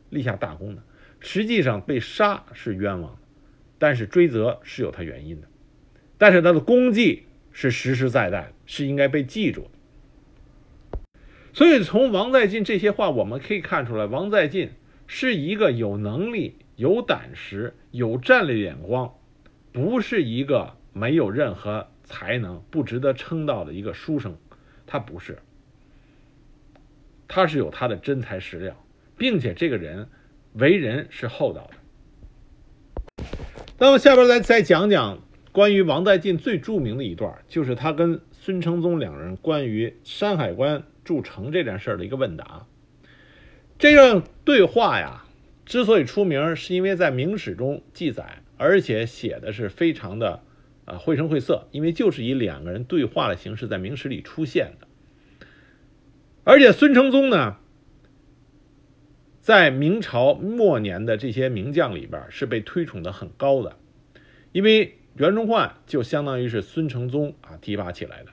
[0.09, 0.83] 立下大功的，
[1.19, 3.19] 实际上被杀是冤枉的，
[3.77, 5.47] 但是追责是有他原因的，
[6.17, 10.99] 但是他的功绩是实实在在的，是应该被记住的。
[11.51, 14.69] 所以从王在晋这些话，我们可以看出来，王在晋。
[15.11, 19.15] 是一个有能力、有胆识、有战略眼光，
[19.71, 24.35] 不是一个没有任何才能、不值得称道的一个书生，
[24.87, 25.37] 他不是，
[27.27, 28.75] 他是有他的真材实料，
[29.15, 30.09] 并且这个人
[30.53, 33.23] 为人是厚道的。
[33.77, 42.65] 那么下边再再讲讲关于王在晋最著名的一段，就是他跟孙承宗两人关于山海关筑城这件事的一个问答。
[43.77, 45.25] 这段对话呀，
[45.65, 50.43] 之所以出名，是因为在明史中记载，而且写的是非常的
[50.89, 54.87] 啊绘声绘色，因为就是以两个人对话的形式在明史里出现的。
[56.43, 57.57] 而且孙承宗呢，
[59.39, 63.77] 在明朝末年的这些名将里边是被推崇的很高的，
[64.51, 68.31] 因为袁崇焕就相当于是孙承宗啊提拔起来的。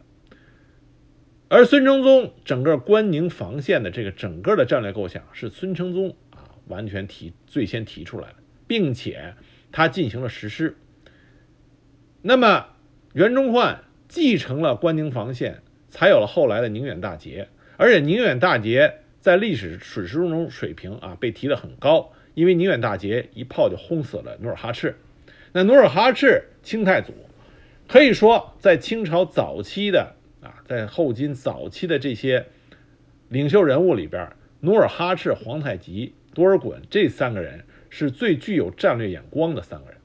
[1.49, 9.35] 而孙承宗整个关宁防线的这个整个的战略构想是孙承宗啊完全提最先提出来的，并且
[9.71, 10.77] 他进行了实施。
[12.29, 12.67] 那么
[13.13, 17.47] 袁崇焕继承了关宁防线，才有了后来的宁远大捷。
[17.77, 24.97] 而且宁远大捷在历史史书中水平啊被提得很高，因为宁远大捷一炮就轰死了努尔哈赤。
[25.53, 27.13] 那努尔哈赤清太祖
[27.87, 30.15] 可以说在清朝早期的。
[30.41, 32.47] 啊，在后金早期的这些
[33.29, 39.96] 领袖人物里边，努尔哈赤、皇太极、多尔衮这三个人是最具有战略眼光的三个人。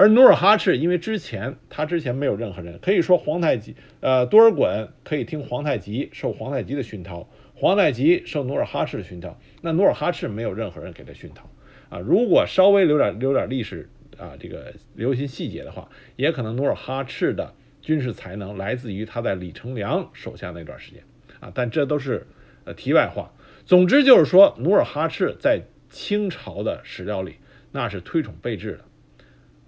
[0.00, 9.38] 而努尔哈赤，因为之前他之前没有任何人，可以说皇太极、呃多尔衮可以听皇太极，受皇太极的熏陶；皇太极受努尔哈赤的熏陶。
[9.60, 11.50] 那努尔哈赤没有任何人给他熏陶
[11.90, 11.98] 啊。
[11.98, 17.52] 如果稍微留点留点历史啊，这个留心细节的话，也可能努尔哈赤的。
[17.82, 21.02] 军事才能来自于他在李成梁手下那段时间
[21.40, 22.26] 啊，但这都是
[22.64, 23.32] 呃题外话。
[23.64, 27.36] 总之就是说，努尔哈赤在清朝的史料里
[27.72, 28.84] 那是推崇备至的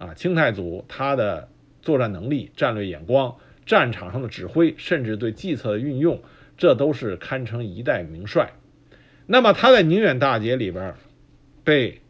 [0.07, 0.15] 啊。
[0.15, 1.49] 清太祖他的
[1.81, 6.21] 作战能力、战略眼光、战场上的指挥，甚至对计策的运用，
[6.57, 8.53] 这都是堪称一代名帅。
[9.27, 10.95] 那么他在宁远大捷里边
[11.65, 12.01] 被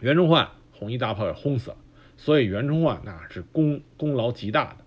[0.00, 1.76] 袁崇焕红衣大炮给轰死了，
[2.16, 4.84] 所以袁崇焕那是功功劳极大的。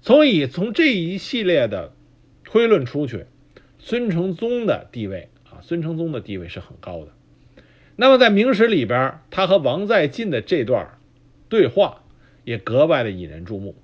[0.00, 1.92] 从以从这一系列的
[2.44, 3.26] 推论出去，
[3.78, 7.12] 孙承宗的地位啊，孙承宗的地位是很高的。
[7.96, 10.98] 那么在明史里边，他和王在晋的这段
[11.48, 12.02] 对话
[12.44, 13.74] 也格外的引人注目。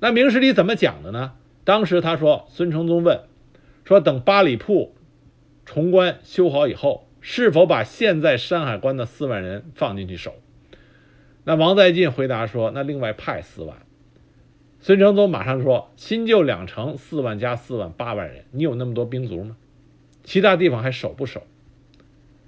[0.00, 1.32] 那明史里怎么讲的呢？
[1.64, 3.20] 当时他说，孙承宗问
[3.84, 4.94] 说等八里铺
[5.64, 10.34] 重关修好以后，是否把现在山海关的四万人放进去守？
[11.44, 13.78] 那王在晋回答说：“那另外派四万。”
[14.80, 19.56] 孙承宗马上说：“新旧两城四万加四万八万人，你有那么多兵卒吗？
[20.22, 21.42] 其他地方还守不守？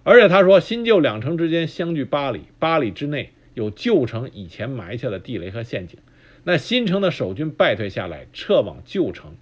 [0.05, 5.99] 而且他说，新旧两城之间相距八里，八里之内有旧城以前埋下的地雷和陷阱。
[6.45, 9.35] 那新城的守军败退下来，撤往旧城，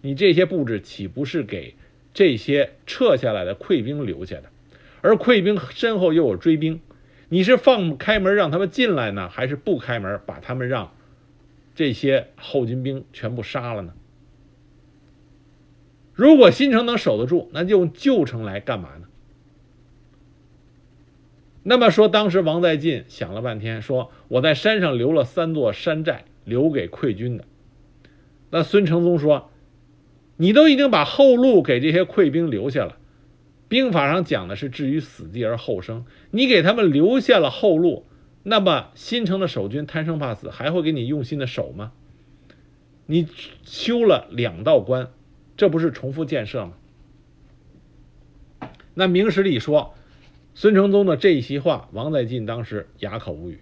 [0.00, 1.74] 你这些布置岂不是给
[2.14, 4.44] 这些撤下来的溃兵留下的？
[5.00, 6.80] 而溃兵身后又有追兵，
[7.28, 10.94] 你是放开门让他们进来呢，还是不开门把他们让？”
[11.74, 13.92] 这些后金兵全部杀了呢？
[16.14, 19.03] 如果新城能守得住，那就用旧城来干嘛呢？
[21.64, 27.44] 那么说，当时王在晋想了半天，说我在山上留了三座山寨，留给溃军的。
[28.50, 29.50] 那孙承宗说
[30.36, 32.98] ：“你都已经把后路给这些溃兵留下了，
[33.66, 38.06] 兵法上讲的是置于死地而后生，你给他们留下了后路。”
[38.46, 41.92] 那么新城的守军贪生怕死，还会给你用心的守吗？
[43.06, 43.26] 你
[43.64, 45.10] 修了两道关，
[45.56, 46.74] 这不是重复建设吗？
[48.92, 49.94] 那明史里说，
[50.54, 53.58] 孙承宗的这一席话，王在晋当时哑口无语。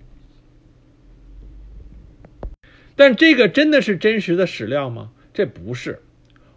[2.94, 5.12] 但这个真的是真实的史料吗？
[5.32, 6.02] 这不是。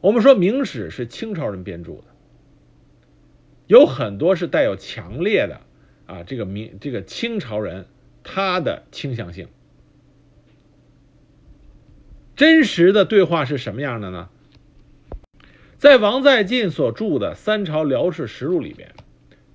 [0.01, 2.03] 我们说明史是清朝人编著的，
[3.67, 5.61] 有很多是带有强烈的
[6.05, 7.87] 啊，这个明这个清朝人。
[8.27, 9.49] 他的倾向性，
[12.35, 14.29] 真实的对话是什么样的呢？
[15.77, 18.95] 在王在晋所著的《三朝辽史实录》里边，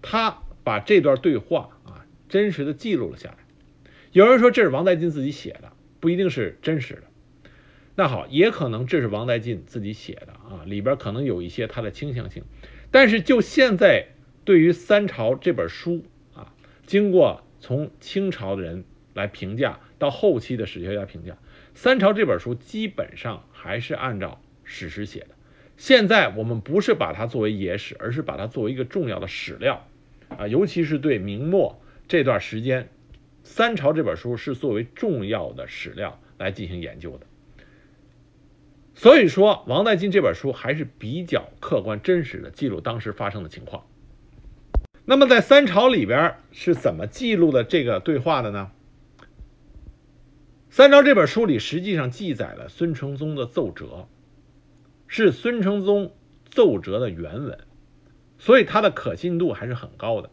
[0.02, 3.36] 他把这段对话啊真实的记录了下来。
[4.12, 7.02] 有人说这是王在晋自己写的，不一定是真实的。
[7.94, 12.44] 那好，也可能这是王在晋自己写的啊，里边可能有一些他的倾向性。
[12.90, 14.06] 但是就现在
[14.44, 16.04] 对于《三朝》这本书
[16.34, 16.52] 啊，
[16.86, 17.42] 经过。
[17.62, 21.32] 从清朝的人来评价，到后期的史学家评价，
[21.74, 25.28] 《三朝》这本书基本上还是按照史实写的。
[25.76, 29.86] 现在我们不是把它作为野史，而是把它作为一个重要的史料，
[30.36, 32.84] 啊，尤其是对明末这段时间，
[33.42, 37.26] 《三朝》这本书是作为重要的史料来进行研究的。
[38.94, 43.86] 所以说，王代金这本书还是比较客观真实的记录当时发生的情况。
[45.06, 48.70] 那么在三朝里边是怎么记录的这个对话的呢？
[50.68, 54.06] 三朝这本书里实际上记载了孙承宗的奏折，
[55.08, 56.14] 是孙承宗
[56.50, 57.58] 奏折的原文，
[58.40, 60.30] 所以它的可信度还是很高的。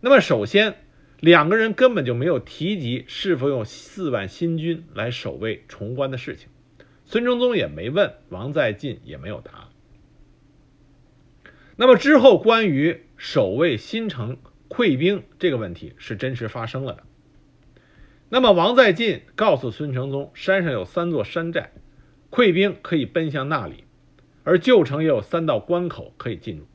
[0.00, 0.76] 那么首先，
[1.20, 6.48] 两个人根本就没有提及是否用四万新军来守卫重关的事情，
[7.04, 9.68] 孙承宗也没问，王在晋也没有答。
[11.76, 13.02] 那么之后关于。
[13.18, 14.36] 守卫新城
[14.68, 17.04] 溃兵这个问题是真实发生了的。
[18.28, 21.72] 那么王在晋告诉孙承宗，山上有三座山寨，
[22.30, 23.84] 溃兵可以奔向那里，
[24.44, 26.66] 而旧城也有三道关口可以进入。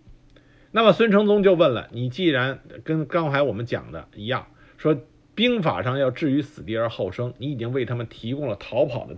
[0.71, 4.47] 那么孙承宗就问了：你既然跟刚才我们讲的一样，
[4.77, 4.97] 说
[5.35, 9.17] 兵法上要置于死地而后生，你已经为他们提供了逃跑的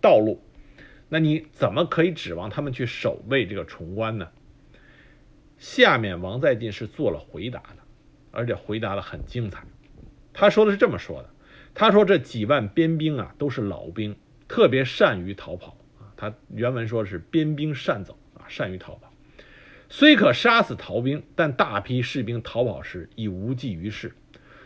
[0.00, 0.40] 道路，
[1.08, 4.28] 那你怎么可以指望他们去守卫这个重关呢？
[5.56, 7.82] 下面王在晋是做了回答的，
[8.30, 9.64] 而且回答的很精彩。
[10.32, 11.30] 他说的是这么说的
[11.74, 14.14] ：“他说这几万边兵啊，都是老兵，
[14.46, 16.14] 特别善于逃跑啊。
[16.16, 19.07] 他原文说的是边兵善走啊，善于逃跑。
[19.88, 24.14] 虽可杀死逃兵，但大批士兵逃跑时已无济于事。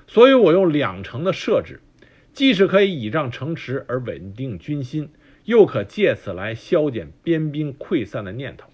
[0.07, 1.81] 所以我用两城的设置，
[2.33, 5.11] 既是可以倚仗城池而稳定军心，
[5.45, 8.69] 又可借此来消减边兵溃散的念头。”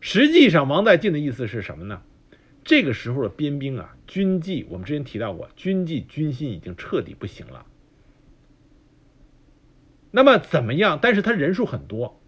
[0.00, 2.02] 实际上，王在晋的意思是什么呢？
[2.64, 7.66] 这个时候的边兵啊，军纪我们之前提到过，军纪军心已经彻底不行了。
[10.10, 10.98] 那么怎么样？
[11.00, 12.19] 但是他人数很多，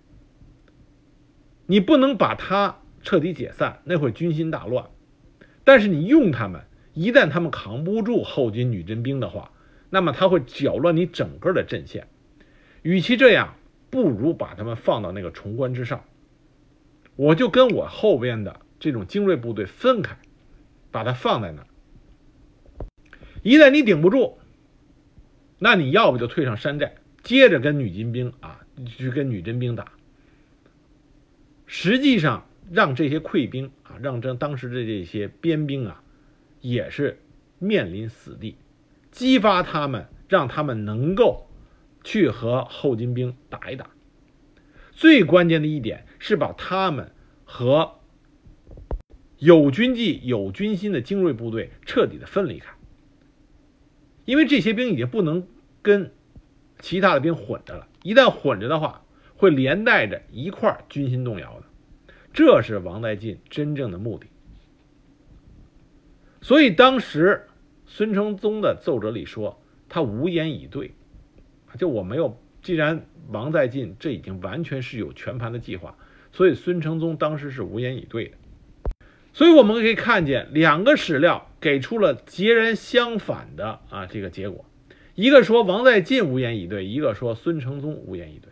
[1.72, 4.90] 你不能把他彻底解散，那会军心大乱。
[5.64, 6.60] 但是你用他们，
[6.92, 9.52] 一旦他们扛不住后金女真兵的话，
[9.88, 12.08] 那么他会搅乱你整个的阵线。
[12.82, 13.54] 与其这样，
[13.88, 16.04] 不如把他们放到那个重关之上。
[17.16, 20.18] 我就跟我后边的这种精锐部队分开，
[20.90, 21.66] 把它放在那儿。
[23.42, 24.38] 一旦你顶不住，
[25.58, 29.91] 那你要不就退上山寨，接着跟女金兵啊去跟女真兵打。
[31.74, 36.02] 实际上，让这些溃兵啊，让这当时的这些边兵啊，
[36.60, 37.18] 也是
[37.58, 38.56] 面临死地，
[39.10, 41.48] 激发他们，让他们能够
[42.04, 43.88] 去和后金兵打一打。
[44.90, 47.10] 最关键的一点是把他们
[47.46, 48.00] 和
[49.38, 52.74] 有军纪、有军心的精锐部队彻底的分离开，
[54.26, 55.48] 因为这些兵已经不能
[55.80, 56.12] 跟
[56.80, 59.06] 其他的兵混着了，一旦混着的话，
[59.42, 61.66] 会连带着一块军心动摇的。
[62.32, 64.28] 这是王在晋真正的目的。
[66.40, 67.48] 所以当时
[67.84, 70.92] 孙承宗的奏折里说，他无言以对，
[71.76, 75.96] 就我没有，既然王在晋这已经完全是有全盘的计划，
[76.30, 78.36] 所以孙承宗当时是无言以对的。
[79.32, 84.64] 所以我们可以看见，两个史料给出了截然相反的啊这个结果，
[85.16, 88.51] 一个说王在晋无言以对，一个说孙承宗无言以对。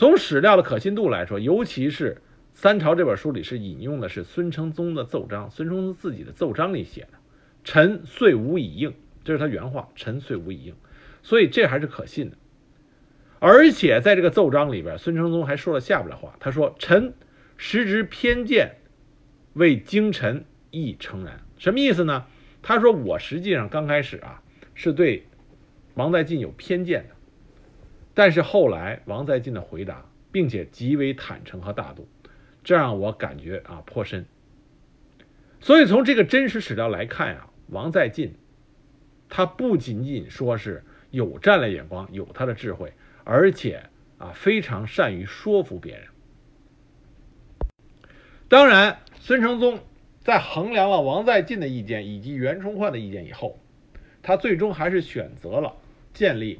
[0.00, 2.14] 从史料的可信度来说，尤其是
[2.54, 7.18] 《三朝》这本书里是引用的是孙承宗的奏章，孙承宗自己的奏章里写的
[7.64, 8.94] “臣遂无以应”，
[9.24, 10.74] 这是他原话，“臣遂无以应”，
[11.22, 12.38] 所以这还是可信的。
[13.40, 17.12] 而且在这个奏章里边，孙承宗还说了下边的话，他说：“臣。”
[17.58, 18.76] 时值偏见，
[19.52, 21.42] 为京臣亦诚然。
[21.58, 22.24] 什么意思呢？
[22.62, 24.40] 他说我实际上刚开始啊
[24.72, 25.26] 是对
[25.92, 27.14] 王在晋有偏见的，
[28.14, 32.08] 但是后来王在晋的回答，并且极为坦诚和大度，
[32.64, 34.26] 这让我感觉啊颇深。
[35.60, 38.34] 所以从这个真实史料来看呀，王在晋
[39.28, 42.92] 他不仅仅说是有战略眼光，有他的智慧，
[43.24, 43.84] 而且
[44.18, 46.06] 啊非常善于说服别人。
[48.48, 49.78] 当然，孙承宗
[50.18, 53.58] 在衡量了王在晋的意见以及袁崇焕的意见以后，
[54.22, 55.76] 他最终还是选择了
[56.12, 56.58] 建立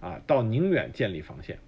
[0.00, 1.58] 啊到宁远建立防线。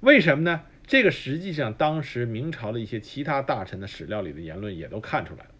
[0.00, 0.62] 为什么呢？
[0.86, 5.50] 这个实际上当时明朝的一些其他大臣的史料里的言论也都看出来了，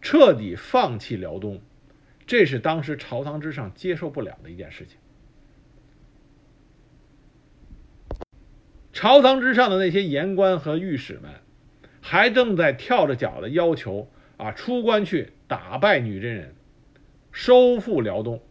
[0.00, 1.60] 彻底放弃辽东，
[2.26, 4.98] 这是当时朝堂之上接受不了的一件事情。
[8.92, 11.30] 朝堂之上的那些言官和御史们。
[12.04, 16.56] 还正在跳着脚的要求啊，出关去打败女真人，
[17.30, 18.42] 收复辽东，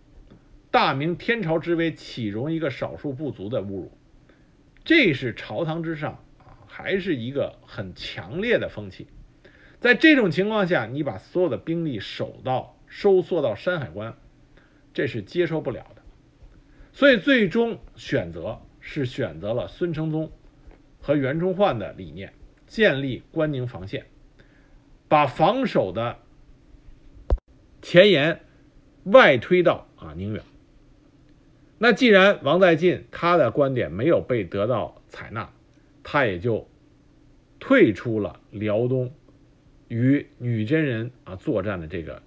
[0.72, 3.92] 大明天朝之威岂容一个少数部族的侮辱？
[4.86, 9.08] 这是朝堂之上啊，还是一个很强烈的风气。
[9.82, 14.16] 在这种情况下，你把所有的兵力守到收缩到山海关，
[14.94, 16.02] 这是接受不了的。
[16.94, 20.32] 所以最终选择是选择了孙承宗
[21.02, 22.34] 和袁崇焕的理念。
[22.66, 24.06] 建立关宁防线，
[25.10, 26.20] 把防守的
[27.82, 28.40] 前沿
[29.04, 30.42] 外推到啊宁远。
[31.84, 35.52] 那既然王在晋他的观点没有被得到采纳，
[36.04, 36.70] 他也就
[37.60, 39.12] 退出了辽东
[39.88, 42.22] 与女真人啊作战的这个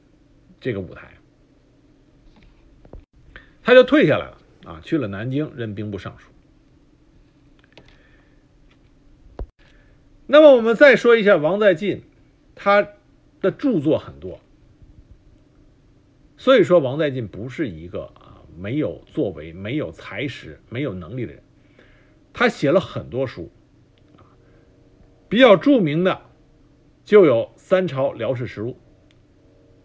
[0.61, 1.15] 这个舞台，
[3.63, 6.31] 他就退下来了啊，去了南京任兵部尚书。
[10.27, 12.03] 那么我们再说一下王在晋，
[12.57, 12.89] 他
[13.41, 14.41] 的著作很多，
[16.37, 18.13] 所以说王在晋不是一个
[18.59, 21.43] 没有作为、没有才识、没有能力的人，
[22.33, 23.51] 他写了很多书，
[25.29, 26.23] 比较著名的
[27.05, 28.71] 就有《三朝辽史实录》，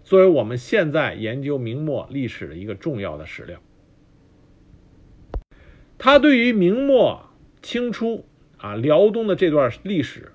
[0.04, 3.60] 作为我们现在研究明末历史的一个重要的史料，
[5.98, 7.30] 他对于明末
[7.62, 8.26] 清初。
[8.62, 10.34] 啊，辽东的这段历史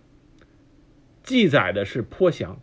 [1.22, 2.58] 记载的是颇详，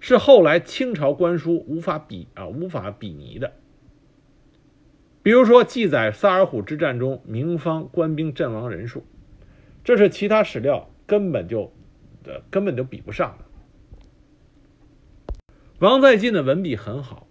[0.00, 3.52] 是后来清朝官书无法比啊无法比拟的。
[5.22, 9.04] 比如说，记载萨尔浒之战中明方官兵阵亡人数，
[9.84, 11.72] 这是其他史料根本就
[12.24, 13.44] 呃根本就比不上的。
[15.78, 17.28] 王在晋的文笔很好，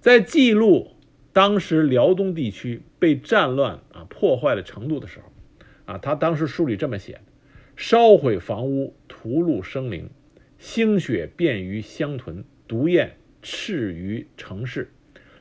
[0.00, 0.96] 在记录
[1.32, 5.26] 当时辽东地区被战乱啊破坏的程度的时候。
[5.84, 7.20] 啊，他当时书里这么写：
[7.76, 10.10] 烧毁房屋，屠戮生灵，
[10.58, 14.90] 腥血遍于乡屯，毒焰炽于城市，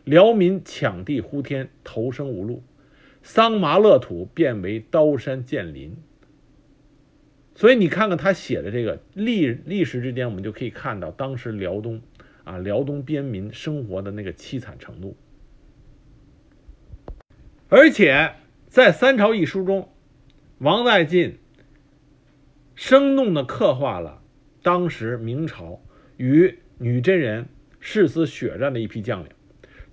[0.06, 2.64] 辽民抢地呼天，投生无路，
[3.22, 5.97] 桑麻乐土变为刀山剑林。
[7.53, 12.01] 所以你看看他写的这个历历史之间，我们就可以看到当时辽东
[12.45, 15.18] 啊，辽东边民生活的那个凄惨程度。
[17.68, 18.36] 而且
[18.68, 19.89] 在《三朝》一书中。
[20.60, 21.38] 王在晋
[22.76, 24.22] 生动的刻画了
[24.64, 25.82] 当时明朝
[26.16, 27.49] 与女真人
[27.82, 29.30] 誓死血战的一批将领。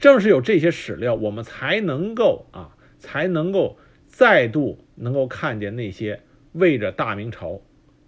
[0.03, 3.79] 正是有这些史料，我们才能够啊，才能够
[4.09, 7.63] 再度能够看见那些为着大明朝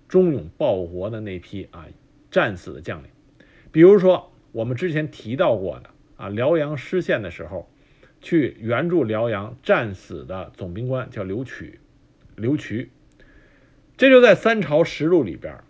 [0.08, 1.86] 忠勇报国的那批啊
[2.32, 3.10] 战死的将领。
[3.70, 7.70] 比如说，我们之前提到过的啊，辽阳失陷的时候，
[8.20, 11.78] 去援助辽阳战死的总兵官叫刘渠，
[12.34, 12.90] 刘渠，
[13.96, 15.62] 这就在《三朝实录》里边，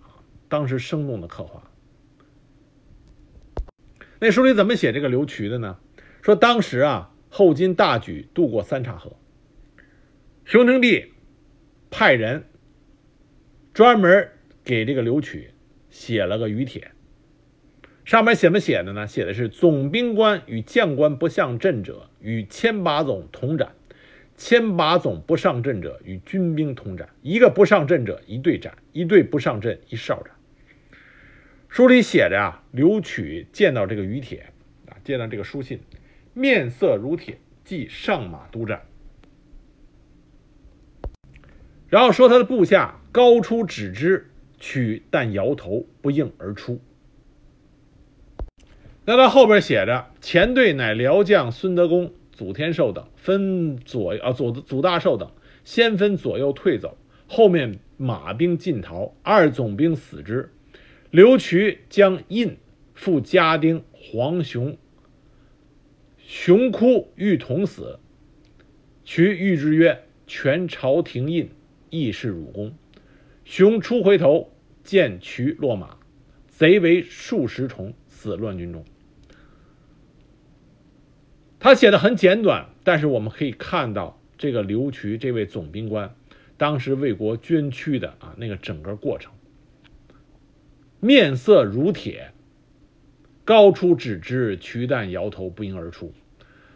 [0.49, 1.71] 当时生动的刻画。
[4.21, 5.77] 那书里怎么写这个刘渠的呢？
[6.25, 9.15] 说当时啊，后金大举渡过三岔河，
[10.47, 11.13] 熊廷弼
[11.91, 12.47] 派人
[13.75, 14.31] 专门
[14.65, 15.51] 给这个刘曲
[15.91, 16.93] 写了个谕帖。
[18.07, 19.07] 上面怎么写的呢？
[19.07, 23.75] 写的是总兵官与将官不上阵者，与千把总同斩；
[24.35, 27.11] 千把总不上阵者，与军兵同斩。
[27.21, 30.35] 一个不上阵者，一队斩；一队不上阵，一哨斩。
[31.69, 34.47] 书里写着啊，刘曲见到这个谕帖
[34.89, 35.81] 啊，见到这个书信，
[36.35, 38.83] 面色如铁，即上马督战。
[41.89, 46.81] 然后说他的部下高出指之，取但摇头不应而出。
[49.05, 55.31] 那他后边写着：“前队乃辽将孙德公、祖天寿等分左啊，祖祖大寿等
[55.63, 56.97] 先分左右退走，
[57.29, 60.51] 后面马兵尽逃，二总兵死之。
[61.11, 62.57] 刘渠将印
[62.95, 64.77] 赴家丁、黄雄、
[66.27, 67.99] 熊哭欲同死。
[69.05, 71.51] 渠谕之曰：‘全朝廷印
[71.91, 72.75] 亦是汝公。’
[73.45, 74.51] 熊初回头
[74.83, 75.99] 见渠落马，
[76.49, 78.85] 贼为数十重，死乱军中。”
[81.61, 86.15] 他写的很简短，但是我们可以看到这个刘渠这位总兵官
[86.57, 89.33] 当时为国捐躯的啊那个整个过程，
[91.01, 92.33] 面色如铁，
[93.45, 96.13] 高出指之，渠弹摇头不应而出，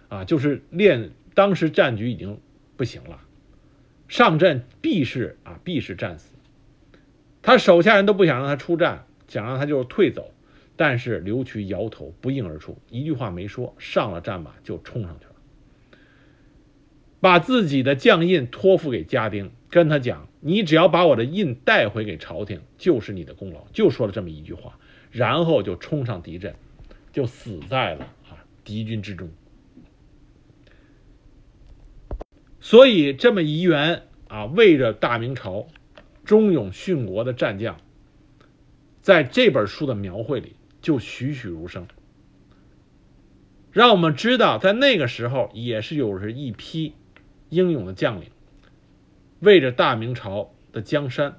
[0.08, 2.40] 啊，就是练当时战局已经
[2.76, 3.20] 不行了，
[4.08, 6.36] 上阵必是啊必是战死，
[7.42, 10.32] 他手下人都不想让他出战，想让他就是退走。
[10.76, 15.98] 但是刘渠摇头不应而出，一句话没说，上了战马就冲上去了，
[17.18, 24.78] 把自己的将印托付给家丁，跟他讲：“你只要把我的印带回给朝廷，就是你的功劳。”就说了这么一句话，
[25.10, 26.54] 然后就冲上敌阵，
[27.12, 29.28] 就死在了啊敌军之中。
[32.60, 35.68] 所以这么一员啊为着大明朝
[36.24, 37.80] 忠勇殉国的战将，
[39.00, 40.54] 在这本书的描绘里。
[40.80, 41.88] 就栩栩如生，
[43.72, 46.94] 让我们知道，在那个时候也是有着一批
[47.48, 48.30] 英勇的将领，
[49.40, 51.36] 为着大明朝的江山，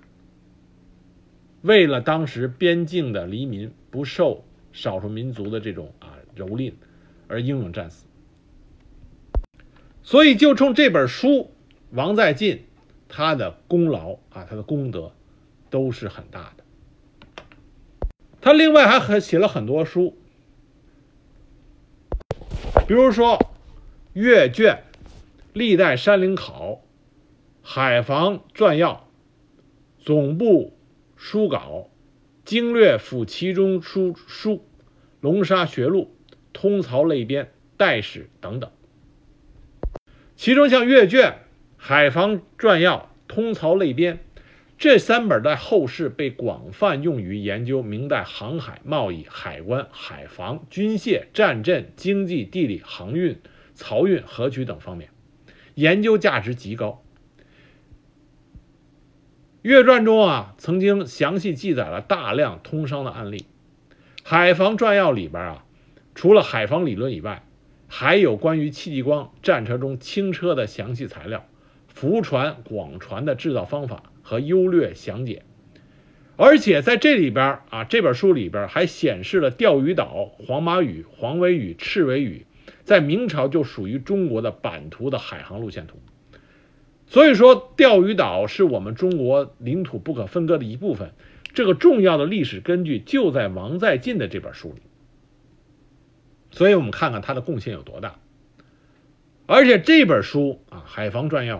[1.62, 6.74] 为了当时边境的黎民不受少数民族的这种啊蹂躏
[7.28, 8.05] 而英勇战死。
[10.01, 11.51] 所以，就冲这本书，
[11.91, 12.66] 王在晋
[13.07, 15.12] 他的功劳啊，他的功德
[15.70, 16.64] 都是很大的。
[18.41, 20.18] 他另外还很写了很多书，
[22.88, 23.38] 比如说
[24.14, 24.76] 《阅卷》
[25.53, 26.72] 《历代山陵考》
[27.62, 28.93] 《海防传要》
[30.05, 30.74] 《总部
[31.22, 31.57] 书稿》
[32.45, 34.51] 《经略府其中书书》
[35.20, 36.15] 《龙沙学录》
[36.53, 37.43] 《通曹类编》
[37.76, 38.72] 《代史》等等。
[40.38, 41.28] 其中像《阅卷》
[41.76, 42.97] 《海防传要》
[43.28, 44.15] 《通曹类编》。
[44.78, 53.38] 这三本在后世被广泛用于研究明代航海、贸易、海关、海防、军械、战阵、经济、地理、航运、
[53.76, 55.09] 漕运、河渠等方面，
[55.76, 57.03] 研究价值极高。
[59.62, 63.38] 《阅传》中啊，曾经详细记载了大量通商的案例，
[64.24, 65.66] 《海防传要》里边啊，
[66.16, 67.43] 除了海防理论以外，
[67.88, 71.45] 还有关于戚继光战车中轻车的详细材料，
[71.88, 74.03] 浮船、广船的制造方法。
[74.22, 75.41] 和优劣详解，
[76.38, 82.45] 而且在这里边啊，这本书里边还显示了钓鱼岛、黄马屿、黄尾屿、赤尾屿，
[82.84, 85.99] 在明朝就属于中国的版图的海航路线图。
[87.10, 91.12] 所以说，钓鱼岛是我们中国领土不可分割的一部分。
[91.53, 94.82] 这个重要的历史根据就在王在晋的这本书里。
[96.51, 98.20] 所以我们看看他的贡献有多大。
[99.45, 101.57] 而且这本书啊，《海防传要》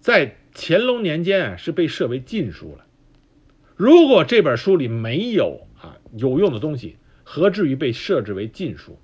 [0.00, 0.36] 在。
[0.54, 2.84] 乾隆年间啊，是被设为禁书了。
[3.74, 8.98] 如果这本书里没有啊有用的东西，何至于被设置为禁书？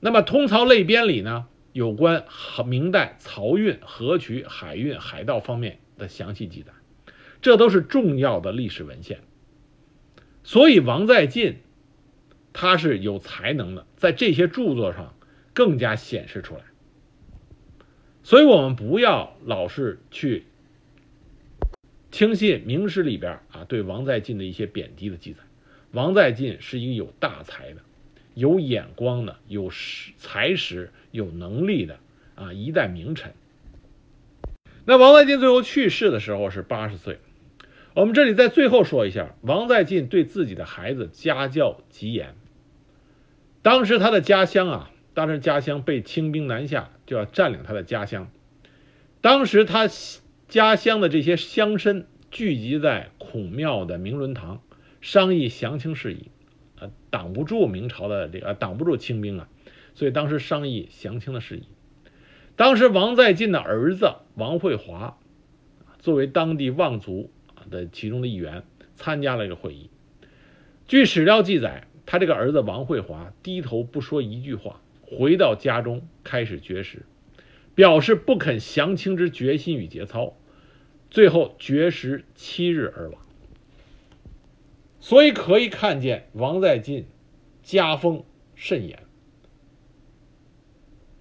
[0.00, 1.46] 那么《通漕类编》里呢，
[1.76, 2.24] 有关
[2.64, 6.72] 明代漕运、河渠、海运、海盗方面的详细记载，
[7.42, 9.20] 这都是重要的历史文献。
[10.42, 11.58] 所以王在晋
[12.54, 15.14] 他是有才能的，在这些著作上
[15.52, 16.62] 更加显示出来。
[18.22, 20.46] 所以，我们不要老是去
[22.10, 25.40] 轻信明史里边啊对王在晋的一些贬低的记载。
[25.92, 27.82] 王在晋是一个有大才的，
[28.32, 31.98] 有眼光的、有识才识、有能力的
[32.34, 33.32] 啊一代名臣。
[34.84, 37.18] 那王在晋最后去世的时候是八十岁。
[37.94, 42.34] 我们这里在最后说一下，王在晋对自己的孩子家教极严。
[43.62, 48.30] 当时他的家乡啊，当时家乡被清兵南下，就要占领他的家乡。
[49.22, 49.88] 当时他
[50.46, 54.60] 家乡的这些乡绅聚集在孔庙的明伦堂，
[55.00, 56.30] 商议降清事宜。
[56.78, 59.48] 呃，挡不住明朝的这个，挡不住清兵啊，
[59.96, 61.64] 所以当时商议降清的事宜。
[62.54, 65.18] 当时王在晋的儿子王惠华，
[65.98, 67.32] 作为当地望族。
[67.68, 68.62] 的其中的一员
[68.94, 69.90] 参加了这个会议。
[70.86, 77.04] 据史料记载，他这个儿子王惠华低头不说一句话，回到家中开始绝食，
[77.74, 80.36] 表示不肯降清之决心与节操。
[81.10, 83.20] 最后绝食七日而亡。
[85.00, 87.06] 所以可以看见王在晋
[87.64, 88.22] 家风
[88.54, 89.02] 甚严，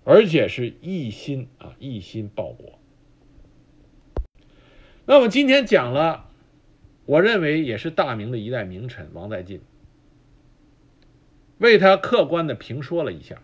[0.05, 2.79] 而且是一心啊一心报国。
[5.05, 6.31] 那么今天讲了。
[7.07, 9.61] 我认为也是大明的一代名臣王在晋，
[11.59, 13.43] 为他客观的评说了一下，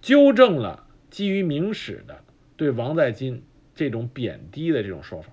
[0.00, 2.22] 纠正了基于明史的
[2.56, 3.42] 对王在晋
[3.74, 5.32] 这种贬低的这种说法，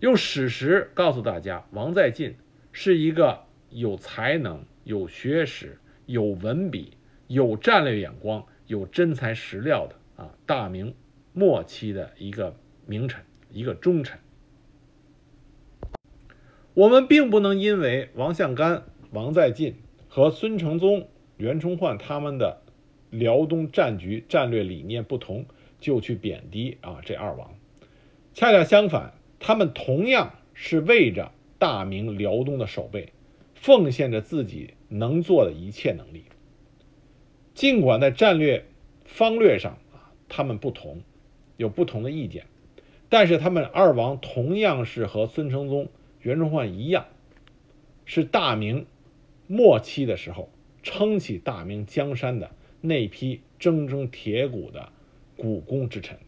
[0.00, 2.34] 用史实告诉大家，王在晋
[2.72, 6.95] 是一个有才能、有学识、有文笔、
[7.26, 10.94] 有战略眼光、有真材实料的啊大明
[11.32, 12.56] 末期的一个
[12.86, 14.18] 名臣，一个忠臣。
[16.74, 19.76] 我们并不能因为王向干、王在晋
[20.08, 22.62] 和孙承宗、袁崇焕他们的
[23.10, 25.46] 辽东战局战略理念不同，
[25.80, 27.54] 就去贬低啊这二王。
[28.34, 33.12] 恰恰相反，他们同样是为着大明辽东的守备，
[33.54, 36.24] 奉献着自己能做的一切能力。
[37.56, 38.66] 尽管在战略
[39.06, 41.00] 方略上啊，他们不同，
[41.56, 42.44] 有不同的意见，
[43.08, 45.88] 但是他们二王同样是和孙承宗。
[46.20, 47.06] 袁崇焕一样，
[48.04, 48.84] 是大明
[49.46, 50.50] 末期的时候
[50.82, 52.50] 撑起大明江山的
[52.82, 54.90] 那批铮铮铁骨的
[55.38, 56.18] 股肱之臣。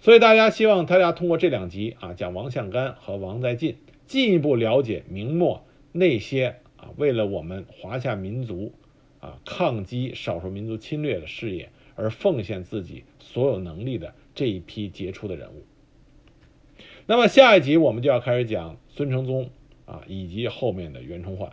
[0.00, 3.76] 所以大家希望大家通过这两集啊，讲王向干和王在晋，
[4.06, 8.72] 进一步了解明末那些啊为了我们华夏民族
[9.24, 15.64] 啊抗击少数民族侵略的事业而奉献自己所有能力的这一批杰出的人物。
[17.06, 19.48] 那么下一集我们就要开始讲孙承宗
[19.86, 21.52] 啊，以及后面的袁崇焕。